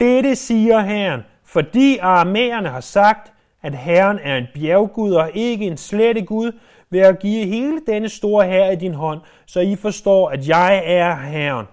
Dette 0.00 0.36
siger 0.36 0.80
Herren, 0.80 1.20
fordi 1.44 1.98
arméerne 1.98 2.68
har 2.68 2.80
sagt, 2.80 3.32
at 3.62 3.78
Herren 3.78 4.18
er 4.18 4.36
en 4.36 4.46
bjerggud 4.54 5.12
og 5.12 5.30
ikke 5.34 5.66
en 5.66 5.76
slette 5.76 6.24
Gud, 6.24 6.52
vil 6.90 7.00
jeg 7.00 7.16
give 7.20 7.46
hele 7.46 7.80
denne 7.86 8.08
store 8.08 8.46
her 8.46 8.70
i 8.70 8.76
din 8.76 8.94
hånd, 8.94 9.20
så 9.46 9.60
I 9.60 9.76
forstår, 9.76 10.30
at 10.30 10.48
jeg 10.48 10.82
er 10.84 11.14
Herren. 11.14 11.66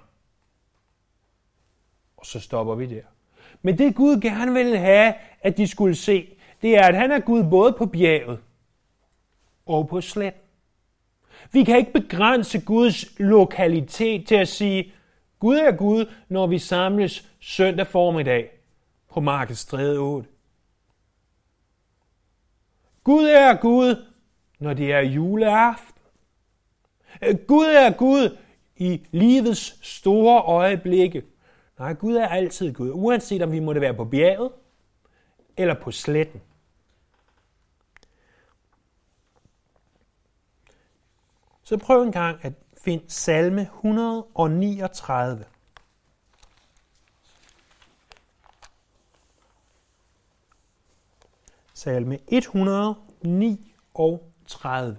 Og 2.18 2.26
så 2.26 2.40
stopper 2.40 2.76
vi 2.76 2.86
der. 2.86 3.02
Men 3.62 3.78
det 3.78 3.96
Gud 3.96 4.22
gerne 4.22 4.54
ville 4.54 4.78
have, 4.78 5.14
at 5.42 5.58
de 5.58 5.68
skulle 5.68 5.96
se, 5.96 6.38
det 6.62 6.78
er, 6.78 6.84
at 6.84 6.96
han 6.96 7.12
er 7.12 7.20
Gud 7.20 7.44
både 7.44 7.74
på 7.74 7.86
bjerget 7.86 8.40
og 9.66 9.88
på 9.88 10.02
slet. 10.02 10.34
Vi 11.52 11.64
kan 11.64 11.78
ikke 11.78 11.94
begrænse 11.94 12.62
Guds 12.62 13.20
lokalitet 13.20 14.28
til 14.28 14.36
at 14.36 14.48
sige, 14.48 14.94
Gud 15.40 15.56
er 15.56 15.72
Gud, 15.72 16.06
når 16.30 16.48
vi 16.48 16.60
samles 16.60 17.30
søndag 17.40 17.88
formiddag 17.88 18.50
på 19.14 19.20
Markedstræde 19.20 19.98
8. 19.98 20.30
Gud 23.04 23.26
er 23.26 23.56
Gud, 23.56 24.06
når 24.60 24.74
det 24.74 24.94
er 24.94 25.00
juleaften. 25.00 26.02
Gud 27.48 27.66
er 27.66 27.92
Gud 27.92 28.38
i 28.78 29.02
livets 29.12 29.80
store 29.82 30.42
øjeblikke. 30.42 31.24
Nej, 31.80 31.94
Gud 31.94 32.16
er 32.16 32.28
altid 32.28 32.74
Gud, 32.74 32.92
uanset 32.94 33.42
om 33.42 33.52
vi 33.52 33.60
måtte 33.60 33.82
være 33.82 33.94
på 33.94 34.06
bjerget 34.06 34.52
eller 35.58 35.82
på 35.82 35.92
sletten. 35.92 36.42
Så 41.64 41.78
prøv 41.78 42.04
en 42.04 42.12
gang 42.12 42.46
at 42.46 42.54
finde 42.78 43.04
salme 43.08 43.62
139. 43.62 45.46
Salme 51.74 52.20
139. 52.28 54.98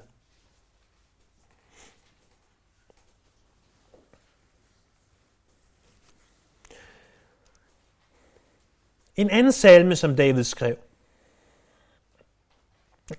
En 9.20 9.30
anden 9.30 9.52
salme, 9.52 9.96
som 9.96 10.16
David 10.16 10.44
skrev. 10.44 10.76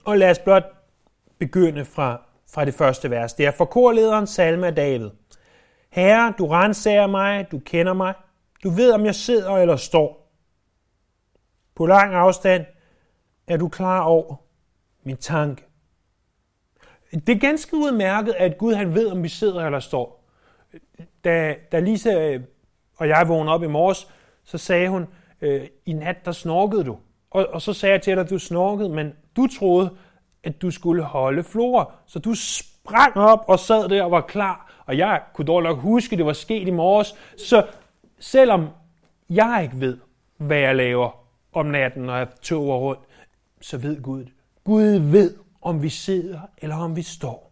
Og 0.05 0.17
lad 0.17 0.31
os 0.31 0.39
blot 0.39 0.63
begynde 1.39 1.85
fra, 1.85 2.21
fra 2.53 2.65
det 2.65 2.73
første 2.73 3.09
vers. 3.09 3.33
Det 3.33 3.45
er 3.45 3.51
for 3.51 3.65
korlederen 3.65 4.27
salme 4.27 4.67
af 4.67 4.75
David. 4.75 5.09
Herre, 5.89 6.33
du 6.37 6.47
renser 6.47 7.07
mig, 7.07 7.51
du 7.51 7.59
kender 7.59 7.93
mig. 7.93 8.13
Du 8.63 8.69
ved, 8.69 8.91
om 8.91 9.05
jeg 9.05 9.15
sidder 9.15 9.51
eller 9.51 9.75
står. 9.75 10.31
På 11.75 11.85
lang 11.85 12.13
afstand 12.13 12.65
er 13.47 13.57
du 13.57 13.69
klar 13.69 14.01
over 14.01 14.35
min 15.03 15.17
tanke. 15.17 15.65
Det 17.11 17.29
er 17.29 17.39
ganske 17.39 17.75
udmærket, 17.75 18.33
at 18.37 18.57
Gud 18.57 18.73
han 18.73 18.93
ved, 18.93 19.11
om 19.11 19.23
vi 19.23 19.29
sidder 19.29 19.65
eller 19.65 19.79
står. 19.79 20.27
Da, 21.23 21.55
da 21.71 21.79
Lisa 21.79 22.29
øh, 22.29 22.43
og 22.95 23.07
jeg 23.07 23.27
vågnede 23.27 23.53
op 23.53 23.63
i 23.63 23.67
morges, 23.67 24.07
så 24.43 24.57
sagde 24.57 24.89
hun, 24.89 25.07
øh, 25.41 25.67
i 25.85 25.93
nat 25.93 26.25
der 26.25 26.31
snorkede 26.31 26.83
du. 26.83 26.97
Og, 27.31 27.47
og 27.47 27.61
så 27.61 27.73
sagde 27.73 27.93
jeg 27.93 28.01
til 28.01 28.15
dig, 28.15 28.23
at 28.23 28.29
du 28.29 28.39
snorkede, 28.39 28.89
men 28.89 29.13
du 29.35 29.47
troede, 29.47 29.89
at 30.43 30.61
du 30.61 30.71
skulle 30.71 31.03
holde 31.03 31.43
flora. 31.43 31.93
Så 32.05 32.19
du 32.19 32.33
sprang 32.33 33.17
op 33.17 33.45
og 33.47 33.59
sad 33.59 33.89
der 33.89 34.03
og 34.03 34.11
var 34.11 34.21
klar. 34.21 34.83
Og 34.85 34.97
jeg 34.97 35.21
kunne 35.33 35.45
dog 35.45 35.63
nok 35.63 35.79
huske, 35.79 36.13
at 36.13 36.17
det 36.17 36.25
var 36.25 36.33
sket 36.33 36.67
i 36.67 36.71
morges. 36.71 37.15
Så 37.37 37.67
selvom 38.19 38.67
jeg 39.29 39.59
ikke 39.63 39.79
ved, 39.79 39.97
hvad 40.37 40.57
jeg 40.57 40.75
laver 40.75 41.25
om 41.53 41.65
natten, 41.65 42.03
når 42.03 42.17
jeg 42.17 42.27
toger 42.41 42.77
rundt, 42.77 43.01
så 43.61 43.77
ved 43.77 44.01
Gud 44.01 44.19
det. 44.19 44.33
Gud 44.63 45.11
ved, 45.11 45.35
om 45.61 45.81
vi 45.81 45.89
sidder 45.89 46.39
eller 46.57 46.75
om 46.75 46.95
vi 46.95 47.01
står. 47.01 47.51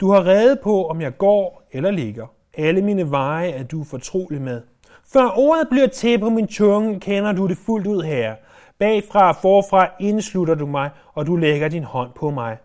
Du 0.00 0.10
har 0.10 0.26
reddet 0.26 0.60
på, 0.60 0.88
om 0.88 1.00
jeg 1.00 1.18
går 1.18 1.62
eller 1.72 1.90
ligger. 1.90 2.26
Alle 2.56 2.82
mine 2.82 3.10
veje 3.10 3.50
er 3.50 3.62
du 3.62 3.84
fortrolig 3.84 4.42
med. 4.42 4.62
Før 5.12 5.38
ordet 5.38 5.68
bliver 5.70 5.86
til 5.86 6.20
på 6.20 6.30
min 6.30 6.46
tunge, 6.46 7.00
kender 7.00 7.32
du 7.32 7.46
det 7.46 7.58
fuldt 7.58 7.86
ud 7.86 8.02
her. 8.02 8.36
Bagfra 8.78 9.28
og 9.28 9.36
forfra 9.36 9.90
indslutter 10.00 10.54
du 10.54 10.66
mig, 10.66 10.90
og 11.14 11.26
du 11.26 11.36
lægger 11.36 11.68
din 11.68 11.84
hånd 11.84 12.12
på 12.12 12.30
mig. 12.30 12.58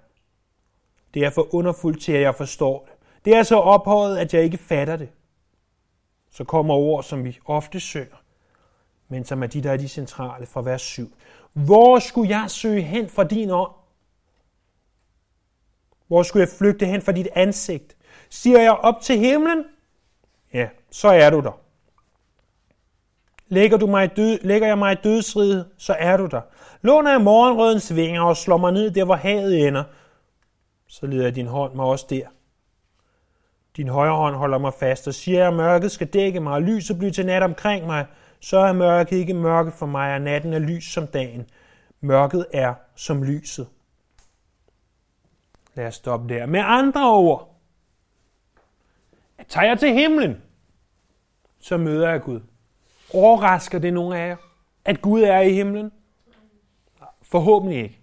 Det 1.14 1.26
er 1.26 1.30
for 1.30 1.56
underfuldt 1.56 2.02
til, 2.02 2.12
at 2.12 2.22
jeg 2.22 2.36
forstår 2.36 2.86
det. 2.86 2.94
Det 3.26 3.36
er 3.36 3.44
så 3.44 3.56
ophøjet, 3.56 4.18
at 4.18 4.34
jeg 4.34 4.44
ikke 4.44 4.58
fatter 4.58 4.96
det. 4.96 5.10
Så 6.32 6.44
kommer 6.44 6.74
ord, 6.74 7.04
som 7.04 7.24
vi 7.24 7.40
ofte 7.46 7.80
synger, 7.80 8.24
men 9.10 9.26
som 9.26 9.44
er 9.44 9.48
de, 9.48 9.64
der 9.64 9.72
er 9.72 9.78
de 9.78 9.88
centrale 9.88 10.46
fra 10.46 10.62
vers 10.62 10.82
7. 10.82 11.14
Hvor 11.54 12.00
skulle 12.00 12.40
jeg 12.40 12.52
søge 12.52 12.82
hen 12.82 13.10
fra 13.10 13.24
din 13.24 13.50
ånd? 13.50 13.72
Hvor 16.08 16.24
skulle 16.24 16.42
jeg 16.42 16.50
flygte 16.58 16.86
hen 16.86 17.02
fra 17.02 17.12
dit 17.12 17.28
ansigt? 17.36 17.98
Siger 18.30 18.62
jeg 18.62 18.72
op 18.72 19.02
til 19.02 19.20
himlen? 19.20 19.64
Ja, 20.54 20.68
så 20.92 21.08
er 21.08 21.30
du 21.30 21.40
der. 21.40 21.60
Lægger, 23.48 23.78
du 23.78 23.88
mig 23.88 24.16
død, 24.16 24.40
lægger 24.42 24.68
jeg 24.68 24.78
mig 24.78 24.94
i 24.94 25.02
dødsriget, 25.04 25.68
så 25.78 25.96
er 26.00 26.18
du 26.18 26.26
der. 26.26 26.42
Låner 26.82 27.12
jeg 27.12 27.22
morgenrødens 27.22 27.96
vinger 27.96 28.22
og 28.22 28.38
slår 28.38 28.58
mig 28.58 28.72
ned 28.72 28.92
der, 28.92 29.06
hvor 29.06 29.16
havet 29.16 29.68
ender, 29.68 29.84
så 30.88 31.06
leder 31.06 31.32
din 31.32 31.48
hånd 31.48 31.74
mig 31.74 31.86
også 31.86 32.06
der. 32.10 32.28
Din 33.78 33.88
højre 33.88 34.16
hånd 34.16 34.36
holder 34.36 34.58
mig 34.58 34.74
fast 34.74 35.08
og 35.08 35.14
siger, 35.14 35.48
at 35.48 35.54
mørket 35.54 35.92
skal 35.92 36.08
dække 36.08 36.40
mig, 36.40 36.54
og 36.54 36.62
lyset 36.62 36.98
bliver 36.98 37.12
til 37.12 37.26
nat 37.26 37.44
omkring 37.44 37.86
mig. 37.86 38.06
Så 38.40 38.58
er 38.58 38.74
mørket 38.74 39.18
ikke 39.18 39.34
mørke 39.34 39.72
for 39.72 39.86
mig, 39.86 40.14
og 40.14 40.22
natten 40.22 40.54
er 40.54 40.60
lys 40.60 40.84
som 40.84 41.08
dagen. 41.08 41.50
Mørket 42.02 42.46
er 42.54 42.74
som 42.96 43.24
lyset. 43.24 43.68
Lad 45.76 45.88
os 45.88 45.96
stoppe 45.96 46.34
der. 46.34 46.46
Med 46.46 46.62
andre 46.64 47.12
ord, 47.14 47.51
tager 49.48 49.68
jeg 49.68 49.80
til 49.80 49.94
himlen, 49.94 50.42
så 51.60 51.78
møder 51.78 52.10
jeg 52.10 52.22
Gud. 52.22 52.42
Overrasker 53.14 53.80
det 53.80 53.94
nogen 53.94 54.14
af 54.14 54.28
jer, 54.28 54.38
at 54.86 55.02
Gud 55.02 55.22
er 55.22 55.40
i 55.40 55.54
himlen? 55.54 55.92
Forhåbentlig 57.22 57.84
ikke. 57.84 58.00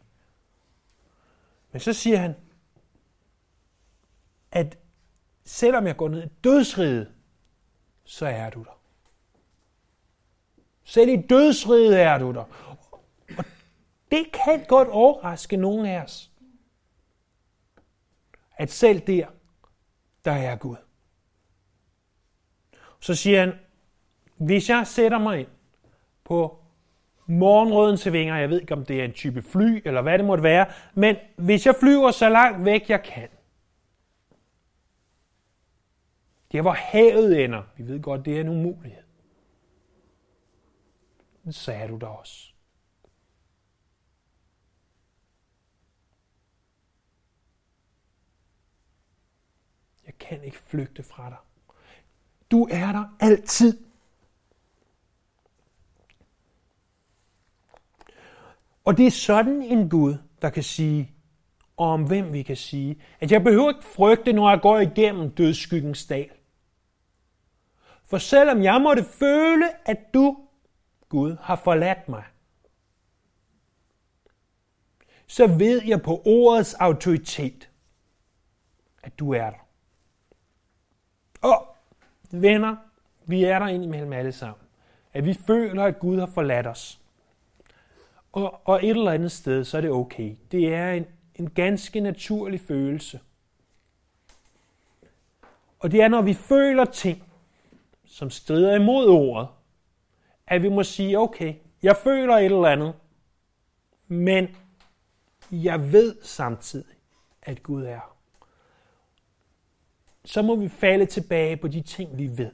Men 1.73 1.81
så 1.81 1.93
siger 1.93 2.17
han, 2.17 2.35
at 4.53 4.79
selvom 5.45 5.87
jeg 5.87 5.97
går 5.97 6.09
ned 6.09 6.25
i 6.25 6.29
dødsriget, 6.45 7.13
så 8.05 8.27
er 8.27 8.51
du 8.51 8.63
der. 8.63 8.81
Selv 10.85 11.09
i 11.09 11.27
dødsriget 11.31 12.01
er 12.01 12.19
du 12.19 12.33
der. 12.33 12.45
Og 13.39 13.45
det 14.11 14.33
kan 14.33 14.65
godt 14.69 14.89
overraske 14.89 15.57
nogen 15.57 15.87
af 15.87 16.03
os. 16.03 16.31
At 18.57 18.71
selv 18.71 19.01
der, 19.01 19.27
der 20.25 20.33
er 20.33 20.57
Gud. 20.57 20.77
Så 23.01 23.15
siger 23.15 23.41
han, 23.41 23.53
hvis 24.37 24.69
jeg 24.69 24.87
sætter 24.87 25.19
mig 25.19 25.41
ind 25.41 25.49
på 26.25 26.65
morgenrødens 27.27 28.13
vinger, 28.13 28.37
jeg 28.37 28.51
ved 28.51 28.61
ikke 28.61 28.75
om 28.75 28.85
det 28.85 29.01
er 29.01 29.05
en 29.05 29.13
type 29.13 29.43
fly 29.43 29.83
eller 29.85 30.03
hvad 30.03 30.19
det 30.19 30.27
måtte 30.27 30.45
være, 30.45 30.67
men 30.95 31.17
hvis 31.37 31.67
jeg 31.67 31.75
flyver 31.81 32.11
så 32.11 32.29
langt 32.29 32.65
væk 32.65 32.91
jeg 32.91 33.03
kan, 33.03 33.29
det 36.53 36.59
er 36.59 36.63
hvor 36.63 36.73
havet 36.73 37.45
ender. 37.45 37.63
Vi 37.77 37.87
ved 37.87 38.03
godt, 38.03 38.25
det 38.25 38.37
er 38.37 38.41
en 38.41 38.49
umulighed. 38.49 39.03
Men 41.43 41.53
så 41.53 41.73
er 41.73 41.87
du 41.87 41.97
der 41.97 42.07
også. 42.07 42.53
Jeg 50.07 50.19
kan 50.19 50.45
ikke 50.45 50.59
flygte 50.59 51.03
fra 51.03 51.29
dig. 51.29 51.48
Du 52.51 52.69
er 52.71 52.93
der 52.93 53.05
altid. 53.21 53.79
Og 58.85 58.97
det 58.97 59.07
er 59.07 59.11
sådan 59.11 59.63
en 59.63 59.91
Gud, 59.91 60.17
der 60.43 60.51
kan 60.51 60.63
sige, 60.63 61.15
og 61.77 61.89
om 61.89 62.07
hvem 62.07 62.33
vi 62.33 62.43
kan 62.43 62.57
sige, 62.57 63.03
at 63.21 63.33
jeg 63.33 63.45
behøver 63.45 63.69
ikke 63.69 63.85
frygte, 63.85 64.33
når 64.33 64.51
jeg 64.51 64.61
går 64.61 64.79
igennem 64.79 65.31
dødsskyggens 65.31 66.07
dal. 66.07 66.31
For 68.05 68.19
selvom 68.19 68.63
jeg 68.63 68.81
måtte 68.81 69.05
føle, 69.05 69.89
at 69.89 69.99
du, 70.15 70.37
Gud, 71.09 71.37
har 71.41 71.57
forladt 71.57 72.09
mig, 72.09 72.25
så 75.27 75.47
ved 75.47 75.83
jeg 75.87 76.03
på 76.03 76.23
ordets 76.25 76.75
autoritet, 76.75 77.71
at 79.03 79.19
du 79.19 79.33
er 79.33 79.51
der. 79.51 79.68
Venner, 82.31 82.77
vi 83.27 83.45
er 83.45 83.59
der 83.59 83.67
indimellem 83.67 84.13
alle 84.13 84.33
sammen. 84.33 84.67
At 85.13 85.27
vi 85.27 85.35
føler, 85.35 85.85
at 85.85 85.99
Gud 85.99 86.19
har 86.19 86.27
forladt 86.27 86.67
os. 86.67 87.01
Og, 88.33 88.61
og 88.65 88.85
et 88.85 88.91
eller 88.91 89.11
andet 89.11 89.33
sted, 89.33 89.65
så 89.65 89.77
er 89.77 89.81
det 89.81 89.91
okay. 89.91 90.37
Det 90.53 90.75
er 90.75 90.93
en, 90.93 91.07
en 91.35 91.51
ganske 91.51 92.01
naturlig 92.01 92.61
følelse. 92.61 93.21
Og 95.79 95.93
det 95.93 96.03
er, 96.03 96.09
når 96.09 96.23
vi 96.23 96.35
føler 96.35 96.85
ting, 96.85 97.23
som 98.05 98.31
strider 98.31 98.75
imod 98.75 99.07
ordet, 99.07 99.49
at 100.47 100.63
vi 100.63 100.69
må 100.69 100.83
sige, 100.83 101.19
okay, 101.19 101.55
jeg 101.83 101.97
føler 101.97 102.37
et 102.37 102.45
eller 102.45 102.69
andet, 102.69 102.95
men 104.09 104.57
jeg 105.51 105.93
ved 105.93 106.17
samtidig, 106.23 106.95
at 107.43 107.63
Gud 107.63 107.85
er. 107.85 108.18
Så 110.29 110.43
må 110.43 110.57
vi 110.57 110.69
falde 110.69 111.07
tilbage 111.07 111.57
på 111.57 111.69
de 111.69 111.81
ting, 111.81 112.19
vi 112.19 112.39
ved. 112.39 112.51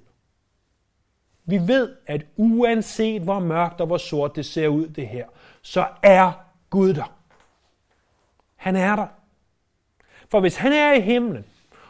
Vi 1.45 1.59
ved, 1.59 1.97
at 2.07 2.27
uanset 2.37 3.23
hvor 3.23 3.39
mørkt 3.39 3.81
og 3.81 3.87
hvor 3.87 3.99
sort 3.99 4.37
det 4.37 4.47
ser 4.47 4.69
ud 4.69 4.89
det 4.89 5.09
her, 5.09 5.27
så 5.63 5.87
er 6.03 6.33
Gud 6.71 6.95
der. 6.95 7.19
Han 8.57 8.77
er 8.77 8.97
der. 8.97 9.07
For 10.29 10.41
hvis 10.41 10.57
han 10.57 10.73
er 10.73 10.93
i 10.93 11.01
himlen, 11.01 11.45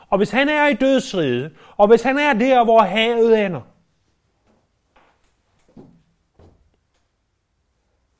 og 0.08 0.18
hvis 0.18 0.30
han 0.30 0.48
er 0.48 0.68
i 0.68 0.74
dødsriget, 0.74 1.56
og 1.76 1.88
hvis 1.88 2.02
han 2.02 2.18
er 2.18 2.32
der, 2.32 2.64
hvor 2.64 2.82
havet 2.82 3.46
ender, 3.46 3.60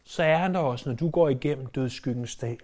så 0.05 0.23
er 0.23 0.37
han 0.37 0.55
der 0.55 0.61
også, 0.61 0.89
når 0.89 0.97
du 0.97 1.11
går 1.11 1.29
igennem 1.29 1.67
dødsskyggens 1.67 2.37
dal. 2.37 2.61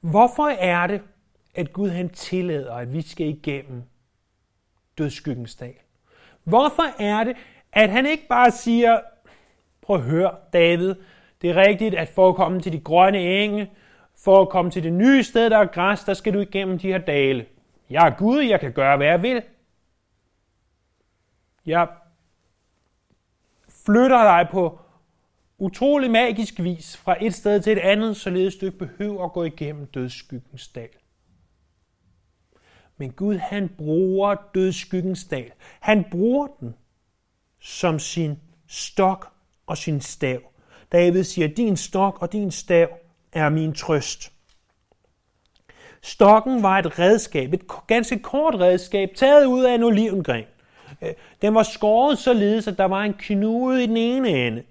Hvorfor 0.00 0.48
er 0.48 0.86
det, 0.86 1.02
at 1.54 1.72
Gud 1.72 1.88
han 1.88 2.08
tillader, 2.08 2.74
at 2.74 2.92
vi 2.92 3.02
skal 3.02 3.26
igennem 3.26 3.82
dødskyggens 4.98 5.54
dal? 5.54 5.74
Hvorfor 6.44 7.02
er 7.02 7.24
det, 7.24 7.36
at 7.72 7.90
han 7.90 8.06
ikke 8.06 8.26
bare 8.28 8.50
siger, 8.50 9.00
prøv 9.82 9.96
at 9.96 10.02
høre, 10.02 10.36
David, 10.52 10.94
det 11.42 11.50
er 11.50 11.56
rigtigt, 11.56 11.94
at 11.94 12.08
for 12.08 12.28
at 12.28 12.36
komme 12.36 12.60
til 12.60 12.72
de 12.72 12.80
grønne 12.80 13.18
enge, 13.18 13.70
for 14.24 14.42
at 14.42 14.48
komme 14.48 14.70
til 14.70 14.82
det 14.82 14.92
nye 14.92 15.22
sted, 15.22 15.50
der 15.50 15.58
er 15.58 15.66
græs, 15.66 16.04
der 16.04 16.14
skal 16.14 16.34
du 16.34 16.40
igennem 16.40 16.78
de 16.78 16.88
her 16.88 16.98
dale. 16.98 17.46
Jeg 17.90 18.06
er 18.06 18.16
Gud, 18.16 18.40
jeg 18.40 18.60
kan 18.60 18.72
gøre, 18.72 18.96
hvad 18.96 19.06
jeg 19.06 19.22
vil. 19.22 19.42
Jeg 21.66 21.88
flytter 23.86 24.22
dig 24.22 24.48
på 24.50 24.80
utrolig 25.58 26.10
magisk 26.10 26.62
vis 26.62 26.96
fra 26.96 27.24
et 27.24 27.34
sted 27.34 27.60
til 27.60 27.72
et 27.72 27.78
andet, 27.78 28.16
således 28.16 28.56
du 28.56 28.66
ikke 28.66 28.78
behøver 28.78 29.24
at 29.24 29.32
gå 29.32 29.44
igennem 29.44 29.86
dødsskyggens 29.86 30.68
dal. 30.68 30.88
Men 32.96 33.10
Gud, 33.10 33.36
han 33.36 33.68
bruger 33.78 34.34
dødsskyggens 34.54 35.24
dal. 35.24 35.50
Han 35.80 36.04
bruger 36.10 36.46
den 36.60 36.74
som 37.60 37.98
sin 37.98 38.38
stok 38.66 39.32
og 39.66 39.78
sin 39.78 40.00
stav. 40.00 40.40
David 40.92 41.24
siger, 41.24 41.48
din 41.48 41.76
stok 41.76 42.22
og 42.22 42.32
din 42.32 42.50
stav 42.50 42.88
er 43.32 43.48
min 43.48 43.72
trøst. 43.72 44.32
Stokken 46.02 46.62
var 46.62 46.78
et 46.78 46.98
redskab, 46.98 47.54
et 47.54 47.62
ganske 47.86 48.18
kort 48.18 48.54
redskab, 48.54 49.10
taget 49.16 49.46
ud 49.46 49.64
af 49.64 49.74
en 49.74 49.82
olivengren. 49.82 50.44
Øh, 51.02 51.12
den 51.42 51.54
var 51.54 51.62
skåret 51.62 52.18
således, 52.18 52.68
at 52.68 52.78
der 52.78 52.84
var 52.84 53.02
en 53.02 53.14
knude 53.14 53.84
i 53.84 53.86
den 53.86 53.96
ene 53.96 54.46
ende. 54.46 54.62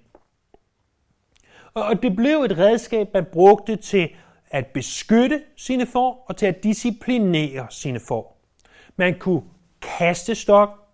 Og 1.82 2.02
det 2.02 2.16
blev 2.16 2.42
et 2.42 2.58
redskab, 2.58 3.08
man 3.14 3.24
brugte 3.32 3.76
til 3.76 4.08
at 4.50 4.66
beskytte 4.66 5.42
sine 5.56 5.86
får 5.86 6.24
og 6.28 6.36
til 6.36 6.46
at 6.46 6.62
disciplinere 6.62 7.66
sine 7.70 8.00
får. 8.00 8.40
Man 8.96 9.18
kunne 9.18 9.42
kaste 9.80 10.34
stok, 10.34 10.88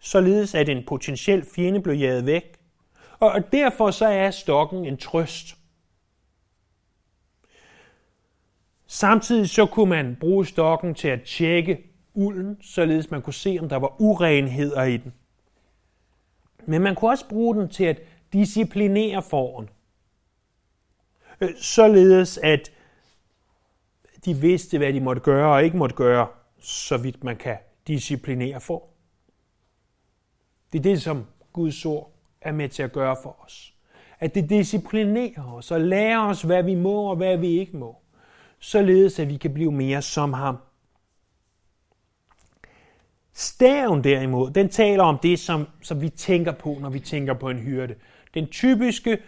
således 0.00 0.54
at 0.54 0.68
en 0.68 0.84
potentiel 0.86 1.44
fjende 1.54 1.80
blev 1.80 1.94
jaget 1.94 2.26
væk. 2.26 2.56
Og 3.18 3.52
derfor 3.52 3.90
så 3.90 4.06
er 4.06 4.30
stokken 4.30 4.86
en 4.86 4.96
trøst. 4.96 5.56
Samtidig 8.86 9.50
så 9.50 9.66
kunne 9.66 9.90
man 9.90 10.16
bruge 10.20 10.46
stokken 10.46 10.94
til 10.94 11.08
at 11.08 11.22
tjekke 11.22 11.78
ulden, 12.14 12.58
således 12.62 13.10
man 13.10 13.22
kunne 13.22 13.34
se, 13.34 13.58
om 13.60 13.68
der 13.68 13.76
var 13.76 14.00
urenheder 14.00 14.82
i 14.82 14.96
den. 14.96 15.14
Men 16.66 16.82
man 16.82 16.94
kunne 16.94 17.10
også 17.10 17.28
bruge 17.28 17.56
den 17.56 17.68
til 17.68 17.84
at 17.84 18.00
disciplinere 18.32 19.22
fåren. 19.22 19.68
Øh, 21.40 21.48
således 21.56 22.38
at 22.38 22.72
de 24.24 24.34
vidste, 24.34 24.78
hvad 24.78 24.92
de 24.92 25.00
måtte 25.00 25.22
gøre 25.22 25.54
og 25.54 25.64
ikke 25.64 25.76
måtte 25.76 25.96
gøre, 25.96 26.26
så 26.60 26.96
vidt 26.96 27.24
man 27.24 27.36
kan 27.36 27.56
disciplinere 27.86 28.60
for. 28.60 28.84
Det 30.72 30.78
er 30.78 30.82
det, 30.82 31.02
som 31.02 31.26
Guds 31.52 31.84
ord 31.86 32.12
er 32.40 32.52
med 32.52 32.68
til 32.68 32.82
at 32.82 32.92
gøre 32.92 33.16
for 33.22 33.36
os. 33.44 33.74
At 34.20 34.34
det 34.34 34.50
disciplinerer 34.50 35.52
os 35.52 35.70
og 35.70 35.80
lærer 35.80 36.28
os, 36.28 36.42
hvad 36.42 36.62
vi 36.62 36.74
må 36.74 37.10
og 37.10 37.16
hvad 37.16 37.36
vi 37.36 37.58
ikke 37.58 37.76
må. 37.76 37.96
Således 38.58 39.18
at 39.18 39.28
vi 39.28 39.36
kan 39.36 39.54
blive 39.54 39.72
mere 39.72 40.02
som 40.02 40.32
ham. 40.32 40.56
Staven 43.32 44.04
derimod, 44.04 44.50
den 44.50 44.68
taler 44.68 45.04
om 45.04 45.18
det, 45.18 45.38
som, 45.38 45.66
som 45.82 46.00
vi 46.00 46.08
tænker 46.08 46.52
på, 46.52 46.76
når 46.80 46.90
vi 46.90 47.00
tænker 47.00 47.34
på 47.34 47.50
en 47.50 47.58
hyrde. 47.58 47.94
Den 48.34 48.46
typiske, 48.46 49.18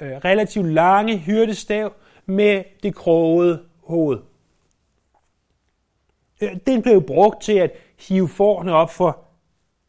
Øh, 0.00 0.10
relativt 0.10 0.66
lange 0.66 1.18
hyrdestav 1.18 1.92
med 2.26 2.64
det 2.82 2.94
krogede 2.94 3.64
hoved. 3.84 4.18
Øh, 6.40 6.56
den 6.66 6.82
blev 6.82 7.02
brugt 7.02 7.42
til 7.42 7.52
at 7.52 7.72
hive 7.98 8.28
forne 8.28 8.72
op 8.72 8.90
for 8.90 9.24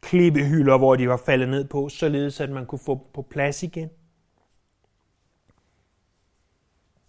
klippehylder, 0.00 0.78
hvor 0.78 0.96
de 0.96 1.08
var 1.08 1.16
faldet 1.16 1.48
ned 1.48 1.64
på, 1.64 1.88
således 1.88 2.40
at 2.40 2.50
man 2.50 2.66
kunne 2.66 2.78
få 2.78 2.94
dem 2.94 3.04
på 3.14 3.22
plads 3.22 3.62
igen. 3.62 3.90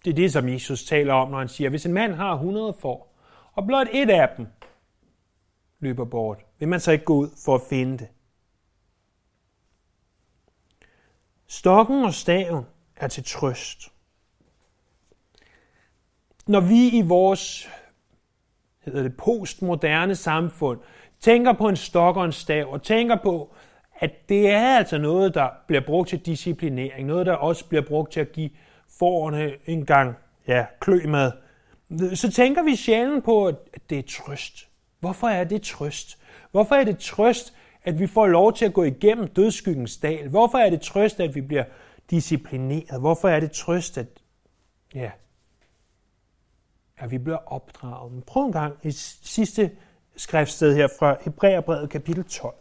Det 0.04 0.10
er 0.10 0.14
det, 0.14 0.32
som 0.32 0.48
Jesus 0.48 0.84
taler 0.84 1.14
om, 1.14 1.30
når 1.30 1.38
han 1.38 1.48
siger, 1.48 1.70
hvis 1.70 1.86
en 1.86 1.92
mand 1.92 2.12
har 2.12 2.32
100 2.32 2.76
får, 2.80 3.14
og 3.52 3.66
blot 3.66 3.86
et 3.92 4.10
af 4.10 4.28
dem 4.36 4.46
løber 5.80 6.04
bort, 6.04 6.38
vil 6.58 6.68
man 6.68 6.80
så 6.80 6.92
ikke 6.92 7.04
gå 7.04 7.14
ud 7.14 7.28
for 7.44 7.54
at 7.54 7.62
finde 7.68 7.98
det. 7.98 8.08
Stokken 11.58 12.04
og 12.04 12.14
staven 12.14 12.64
er 12.96 13.08
til 13.08 13.24
trøst. 13.24 13.92
Når 16.46 16.60
vi 16.60 16.88
i 16.88 17.02
vores 17.02 17.68
hedder 18.84 19.02
det, 19.02 19.16
postmoderne 19.16 20.14
samfund 20.14 20.80
tænker 21.20 21.52
på 21.52 21.68
en 21.68 21.76
stok 21.76 22.16
og 22.16 22.24
en 22.24 22.32
stav, 22.32 22.72
og 22.72 22.82
tænker 22.82 23.16
på, 23.22 23.54
at 23.98 24.28
det 24.28 24.50
er 24.50 24.76
altså 24.76 24.98
noget, 24.98 25.34
der 25.34 25.48
bliver 25.66 25.80
brugt 25.86 26.08
til 26.08 26.18
disciplinering, 26.18 27.06
noget, 27.06 27.26
der 27.26 27.32
også 27.32 27.64
bliver 27.64 27.82
brugt 27.82 28.12
til 28.12 28.20
at 28.20 28.32
give 28.32 28.50
forerne 28.98 29.52
en 29.66 29.86
gang 29.86 30.14
ja, 30.46 30.66
klø 30.80 31.06
med, 31.06 31.32
så 32.14 32.32
tænker 32.32 32.62
vi 32.62 32.76
sjældent 32.76 33.24
på, 33.24 33.46
at 33.46 33.56
det 33.90 33.98
er 33.98 34.02
trøst. 34.08 34.68
Hvorfor 35.00 35.28
er 35.28 35.44
det 35.44 35.62
trøst? 35.62 36.18
Hvorfor 36.50 36.74
er 36.74 36.84
det 36.84 36.98
trøst, 36.98 37.54
at 37.84 37.98
vi 37.98 38.06
får 38.06 38.26
lov 38.26 38.52
til 38.52 38.64
at 38.64 38.74
gå 38.74 38.82
igennem 38.82 39.28
dødskyggens 39.28 39.96
dal? 39.96 40.28
Hvorfor 40.28 40.58
er 40.58 40.70
det 40.70 40.80
trøst, 40.80 41.20
at 41.20 41.34
vi 41.34 41.40
bliver 41.40 41.64
disciplineret? 42.10 43.00
Hvorfor 43.00 43.28
er 43.28 43.40
det 43.40 43.52
trøst, 43.52 43.98
at, 43.98 44.06
ja, 44.94 45.10
at 46.96 47.10
vi 47.10 47.18
bliver 47.18 47.52
opdraget? 47.52 48.12
Men 48.12 48.22
prøv 48.22 48.46
en 48.46 48.52
gang 48.52 48.78
et 48.82 48.94
sidste 48.94 49.76
skriftsted 50.16 50.74
her 50.74 50.88
fra 50.98 51.16
Hebræerbrevet 51.20 51.90
kapitel 51.90 52.24
12. 52.24 52.54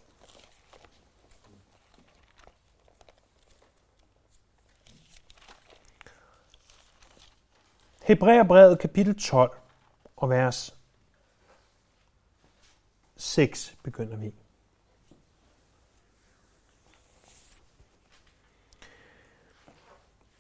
Hebræerbrevet 8.04 8.80
kapitel 8.80 9.16
12 9.16 9.58
og 10.16 10.30
vers 10.30 10.76
6 13.18 13.76
begynder 13.84 14.18
vi. 14.18 14.34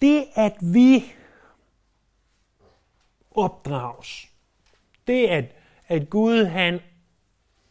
Det, 0.03 0.27
at 0.35 0.57
vi 0.61 1.13
opdrages, 3.31 4.27
det, 5.07 5.27
at, 5.27 5.45
at 5.87 6.09
Gud 6.09 6.45
han, 6.45 6.79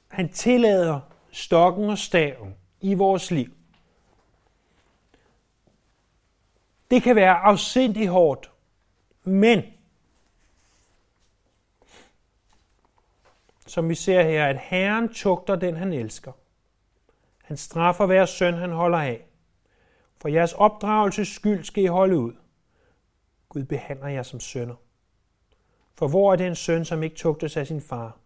han 0.08 0.32
tillader 0.32 1.00
stokken 1.30 1.90
og 1.90 1.98
staven 1.98 2.56
i 2.80 2.94
vores 2.94 3.30
liv, 3.30 3.52
det 6.90 7.02
kan 7.02 7.16
være 7.16 7.34
afsindig 7.34 8.08
hårdt, 8.08 8.50
men 9.24 9.62
som 13.66 13.88
vi 13.88 13.94
ser 13.94 14.22
her, 14.22 14.46
at 14.46 14.58
Herren 14.58 15.14
tugter 15.14 15.56
den, 15.56 15.76
han 15.76 15.92
elsker. 15.92 16.32
Han 17.44 17.56
straffer 17.56 18.06
hver 18.06 18.26
søn, 18.26 18.54
han 18.54 18.70
holder 18.70 18.98
af. 18.98 19.26
For 20.22 20.28
jeres 20.28 20.52
opdragelses 20.52 21.28
skyld 21.28 21.64
skal 21.64 21.84
I 21.84 21.86
holde 21.86 22.18
ud. 22.18 22.32
Gud 23.48 23.64
behandler 23.64 24.08
jer 24.08 24.22
som 24.22 24.40
sønner. 24.40 24.74
For 25.94 26.08
hvor 26.08 26.32
er 26.32 26.36
den 26.36 26.54
søn, 26.54 26.84
som 26.84 27.02
ikke 27.02 27.16
tugtes 27.16 27.56
af 27.56 27.66
sin 27.66 27.80
far? 27.80 28.16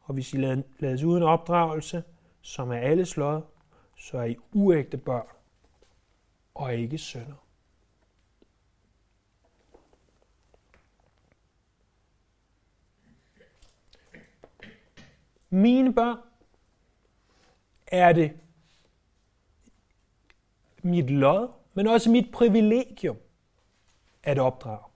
Og 0.00 0.14
hvis 0.14 0.34
I 0.34 0.36
lades 0.78 1.02
uden 1.02 1.22
opdragelse, 1.22 2.04
som 2.40 2.70
er 2.70 2.78
alle 2.78 3.06
slået, 3.06 3.42
så 3.96 4.18
er 4.18 4.24
I 4.24 4.36
uægte 4.52 4.96
børn 4.96 5.26
og 6.54 6.74
ikke 6.74 6.98
sønner. 6.98 7.34
mine 15.50 15.94
børn, 15.94 16.18
er 17.86 18.12
det 18.12 18.32
mit 20.84 21.10
lod, 21.10 21.48
men 21.74 21.86
også 21.86 22.10
mit 22.10 22.32
privilegium 22.32 23.16
at 24.22 24.38
opdrage. 24.38 24.90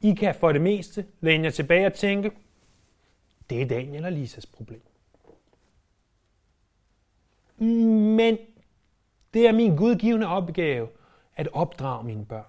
I 0.00 0.14
kan 0.14 0.34
for 0.34 0.52
det 0.52 0.60
meste 0.60 1.06
læne 1.20 1.44
jer 1.44 1.50
tilbage 1.50 1.86
og 1.86 1.94
tænke, 1.94 2.32
det 3.50 3.62
er 3.62 3.66
Daniel 3.66 4.04
og 4.04 4.12
Lisas 4.12 4.46
problem. 4.46 4.82
Men 8.16 8.38
det 9.34 9.48
er 9.48 9.52
min 9.52 9.76
gudgivende 9.76 10.26
opgave 10.26 10.88
at 11.36 11.48
opdrage 11.52 12.04
mine 12.04 12.26
børn. 12.26 12.46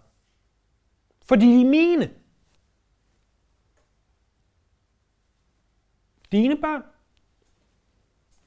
Fordi 1.21 1.45
de 1.45 1.61
er 1.61 1.69
mine. 1.69 2.13
Dine 6.31 6.61
børn, 6.61 6.83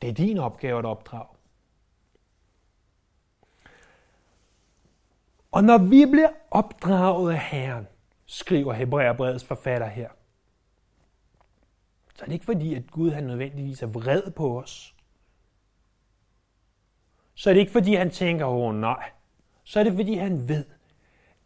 det 0.02 0.10
er 0.10 0.14
din 0.14 0.38
opgave 0.38 0.78
at 0.78 0.84
opdrage. 0.84 1.37
Og 5.58 5.64
når 5.64 5.78
vi 5.78 6.06
bliver 6.06 6.28
opdraget 6.50 7.32
af 7.32 7.38
Herren, 7.38 7.86
skriver 8.26 8.72
Hebræerbrevets 8.72 9.44
forfatter 9.44 9.86
her, 9.86 10.08
så 12.14 12.22
er 12.22 12.26
det 12.26 12.32
ikke 12.32 12.44
fordi, 12.44 12.74
at 12.74 12.90
Gud 12.90 13.10
han 13.10 13.24
nødvendigvis 13.24 13.82
er 13.82 13.86
vred 13.86 14.30
på 14.30 14.60
os. 14.60 14.94
Så 17.34 17.50
er 17.50 17.54
det 17.54 17.60
ikke 17.60 17.72
fordi, 17.72 17.94
han 17.94 18.10
tænker, 18.10 18.46
åh 18.46 18.68
oh, 18.68 18.74
nej. 18.74 19.10
Så 19.64 19.80
er 19.80 19.84
det 19.84 19.92
fordi, 19.92 20.14
han 20.14 20.48
ved, 20.48 20.64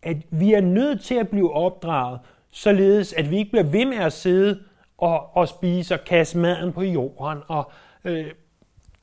at 0.03 0.17
vi 0.31 0.53
er 0.53 0.61
nødt 0.61 1.03
til 1.03 1.15
at 1.15 1.29
blive 1.29 1.53
opdraget, 1.53 2.21
således 2.51 3.13
at 3.13 3.31
vi 3.31 3.37
ikke 3.37 3.51
bliver 3.51 3.71
ved 3.71 3.85
med 3.85 3.99
at 3.99 4.13
sidde 4.13 4.63
og, 4.99 5.37
og 5.37 5.49
spise 5.49 5.95
og 5.95 6.05
kaste 6.07 6.39
maden 6.39 6.73
på 6.73 6.83
jorden 6.83 7.43
og 7.49 7.73
øh, 8.05 8.31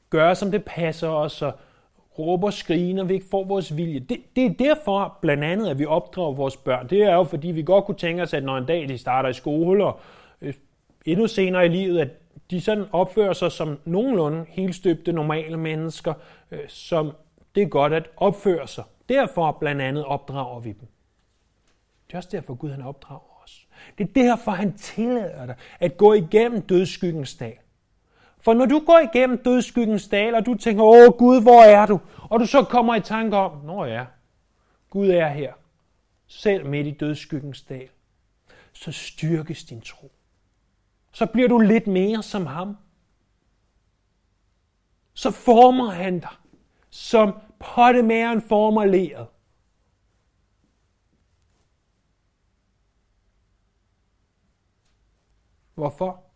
gøre, 0.10 0.36
som 0.36 0.52
det 0.52 0.66
passer 0.66 1.08
os 1.08 1.42
og 1.42 1.60
råber, 2.20 2.48
og 2.48 2.96
når 2.96 3.04
vi 3.04 3.14
ikke 3.14 3.26
får 3.32 3.44
vores 3.44 3.78
vilje. 3.78 4.00
Det, 4.00 4.18
det 4.36 4.46
er 4.46 4.54
derfor 4.54 5.18
blandt 5.22 5.44
andet, 5.44 5.70
at 5.70 5.80
vi 5.80 5.86
opdrager 5.86 6.34
vores 6.34 6.58
børn. 6.58 6.90
Det 6.90 7.04
er 7.04 7.14
jo, 7.14 7.24
fordi 7.24 7.48
vi 7.48 7.64
godt 7.64 7.86
kunne 7.86 7.98
tænke 7.98 8.24
os, 8.24 8.34
at 8.34 8.44
når 8.44 8.58
en 8.58 8.66
dag 8.66 8.90
de 8.90 8.98
starter 8.98 9.30
i 9.30 9.34
skole 9.34 9.86
og 9.86 10.00
øh, 10.42 10.54
endnu 11.06 11.28
senere 11.28 11.66
i 11.66 11.70
livet, 11.70 12.00
at 12.00 12.10
de 12.52 12.62
sådan 12.62 12.86
opfører 12.92 13.34
sig 13.34 13.52
som 13.52 13.80
nogenlunde 13.86 14.46
helt 14.50 14.76
støbte 14.76 15.12
normale 15.12 15.58
mennesker, 15.58 16.14
øh, 16.52 16.60
som 16.68 17.12
det 17.56 17.64
er 17.64 17.68
godt 17.68 17.94
at 17.94 18.10
opføre 18.18 18.68
sig. 18.68 18.84
Derfor 19.10 19.52
blandt 19.52 19.82
andet 19.82 20.06
opdrager 20.06 20.60
vi 20.60 20.70
dem. 20.70 20.88
Det 22.08 22.14
er 22.14 22.18
også 22.18 22.30
derfor, 22.32 22.54
Gud 22.54 22.70
han 22.70 22.82
opdrager 22.82 23.44
os. 23.44 23.68
det 23.98 24.10
er 24.10 24.14
derfor, 24.14 24.52
han 24.52 24.78
tillader 24.78 25.46
dig 25.46 25.56
at 25.80 25.98
gå 25.98 26.14
igennem 26.14 26.62
dødskyggens 26.62 27.36
dal. 27.36 27.54
For 28.40 28.54
når 28.54 28.66
du 28.66 28.84
går 28.86 29.00
igennem 29.14 29.44
dødskyggens 29.44 30.08
dal, 30.08 30.36
og 30.36 30.46
du 30.46 30.56
tænker, 30.56 30.84
åh 30.84 31.18
Gud, 31.18 31.42
hvor 31.42 31.62
er 31.62 31.86
du? 31.86 32.00
Og 32.30 32.40
du 32.40 32.46
så 32.46 32.64
kommer 32.64 32.96
i 32.96 33.02
tanke 33.02 33.38
om, 33.38 33.66
nå 33.66 33.86
ja, 33.86 34.06
Gud 34.90 35.08
er 35.08 35.28
her, 35.28 35.54
selv 36.28 36.66
midt 36.66 36.88
i 36.88 36.92
dødskyggens 36.92 37.62
dal, 37.62 37.90
så 38.74 38.92
styrkes 38.92 39.64
din 39.64 39.82
tro. 39.82 40.12
Så 41.12 41.26
bliver 41.26 41.48
du 41.48 41.60
lidt 41.60 41.88
mere 41.88 42.24
som 42.24 42.46
ham. 42.46 42.78
Så 45.14 45.32
former 45.32 45.90
han 45.90 46.20
dig, 46.20 46.36
som 46.90 47.40
pottemæren 47.60 48.42
former 48.42 48.86
leret. 48.86 49.28
Hvorfor? 55.76 56.29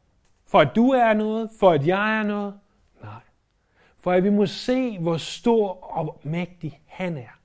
For 0.54 0.60
at 0.60 0.76
du 0.76 0.90
er 0.90 1.14
noget? 1.14 1.50
For 1.60 1.72
at 1.72 1.88
jeg 1.88 2.20
er 2.20 2.24
noget? 2.24 2.60
Nej. 3.02 3.20
For 4.00 4.12
at 4.12 4.24
vi 4.24 4.30
må 4.30 4.46
se, 4.46 5.00
hvor 5.00 5.18
stor 5.18 5.84
og 5.98 6.22
mægtig 6.24 6.82
han 6.86 7.18
er. 7.18 7.40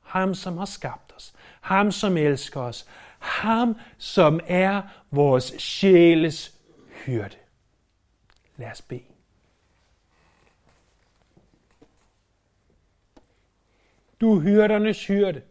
Ham, 0.00 0.34
som 0.34 0.58
har 0.58 0.64
skabt 0.64 1.12
os. 1.16 1.34
Ham, 1.60 1.92
som 1.92 2.16
elsker 2.16 2.60
os. 2.60 2.86
Ham, 3.18 3.76
som 3.98 4.40
er 4.46 4.82
vores 5.10 5.44
sjæles 5.44 6.58
hyrde. 7.04 7.36
Lad 8.56 8.70
os 8.70 8.82
bede. 8.82 9.04
Du 14.20 14.36
er 14.36 14.40
hyrdernes 14.40 15.06
hyrde. 15.06 15.42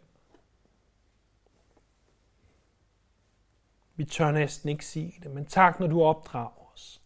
Vi 4.00 4.04
tør 4.04 4.30
næsten 4.30 4.68
ikke 4.68 4.86
sige 4.86 5.20
det, 5.22 5.30
men 5.30 5.46
tak, 5.46 5.80
når 5.80 5.86
du 5.86 6.02
opdrager 6.02 6.72
os. 6.72 7.02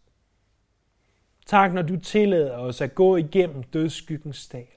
Tak, 1.45 1.73
når 1.73 1.81
du 1.81 1.99
tillader 1.99 2.57
os 2.57 2.81
at 2.81 2.95
gå 2.95 3.15
igennem 3.15 3.63
dødskyggens 3.63 4.47
dal. 4.47 4.67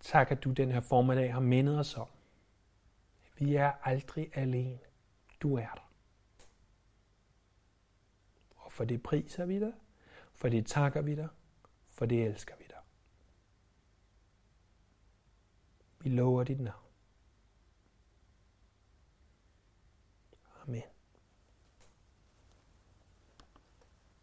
Tak, 0.00 0.30
at 0.30 0.44
du 0.44 0.50
den 0.50 0.70
her 0.70 0.80
formiddag 0.80 1.32
har 1.32 1.40
mindet 1.40 1.78
os 1.78 1.96
om. 1.96 2.08
Vi 3.38 3.54
er 3.54 3.72
aldrig 3.82 4.30
alene. 4.34 4.78
Du 5.40 5.56
er 5.56 5.74
der. 5.74 5.90
Og 8.56 8.72
for 8.72 8.84
det 8.84 9.02
priser 9.02 9.44
vi 9.44 9.60
dig, 9.60 9.72
for 10.34 10.48
det 10.48 10.66
takker 10.66 11.02
vi 11.02 11.14
dig, 11.14 11.28
for 11.90 12.06
det 12.06 12.24
elsker 12.24 12.54
vi 12.58 12.64
dig. 12.68 12.80
Vi 15.98 16.08
lover 16.08 16.44
dit 16.44 16.60
navn. 16.60 16.81
Amen. 20.68 20.91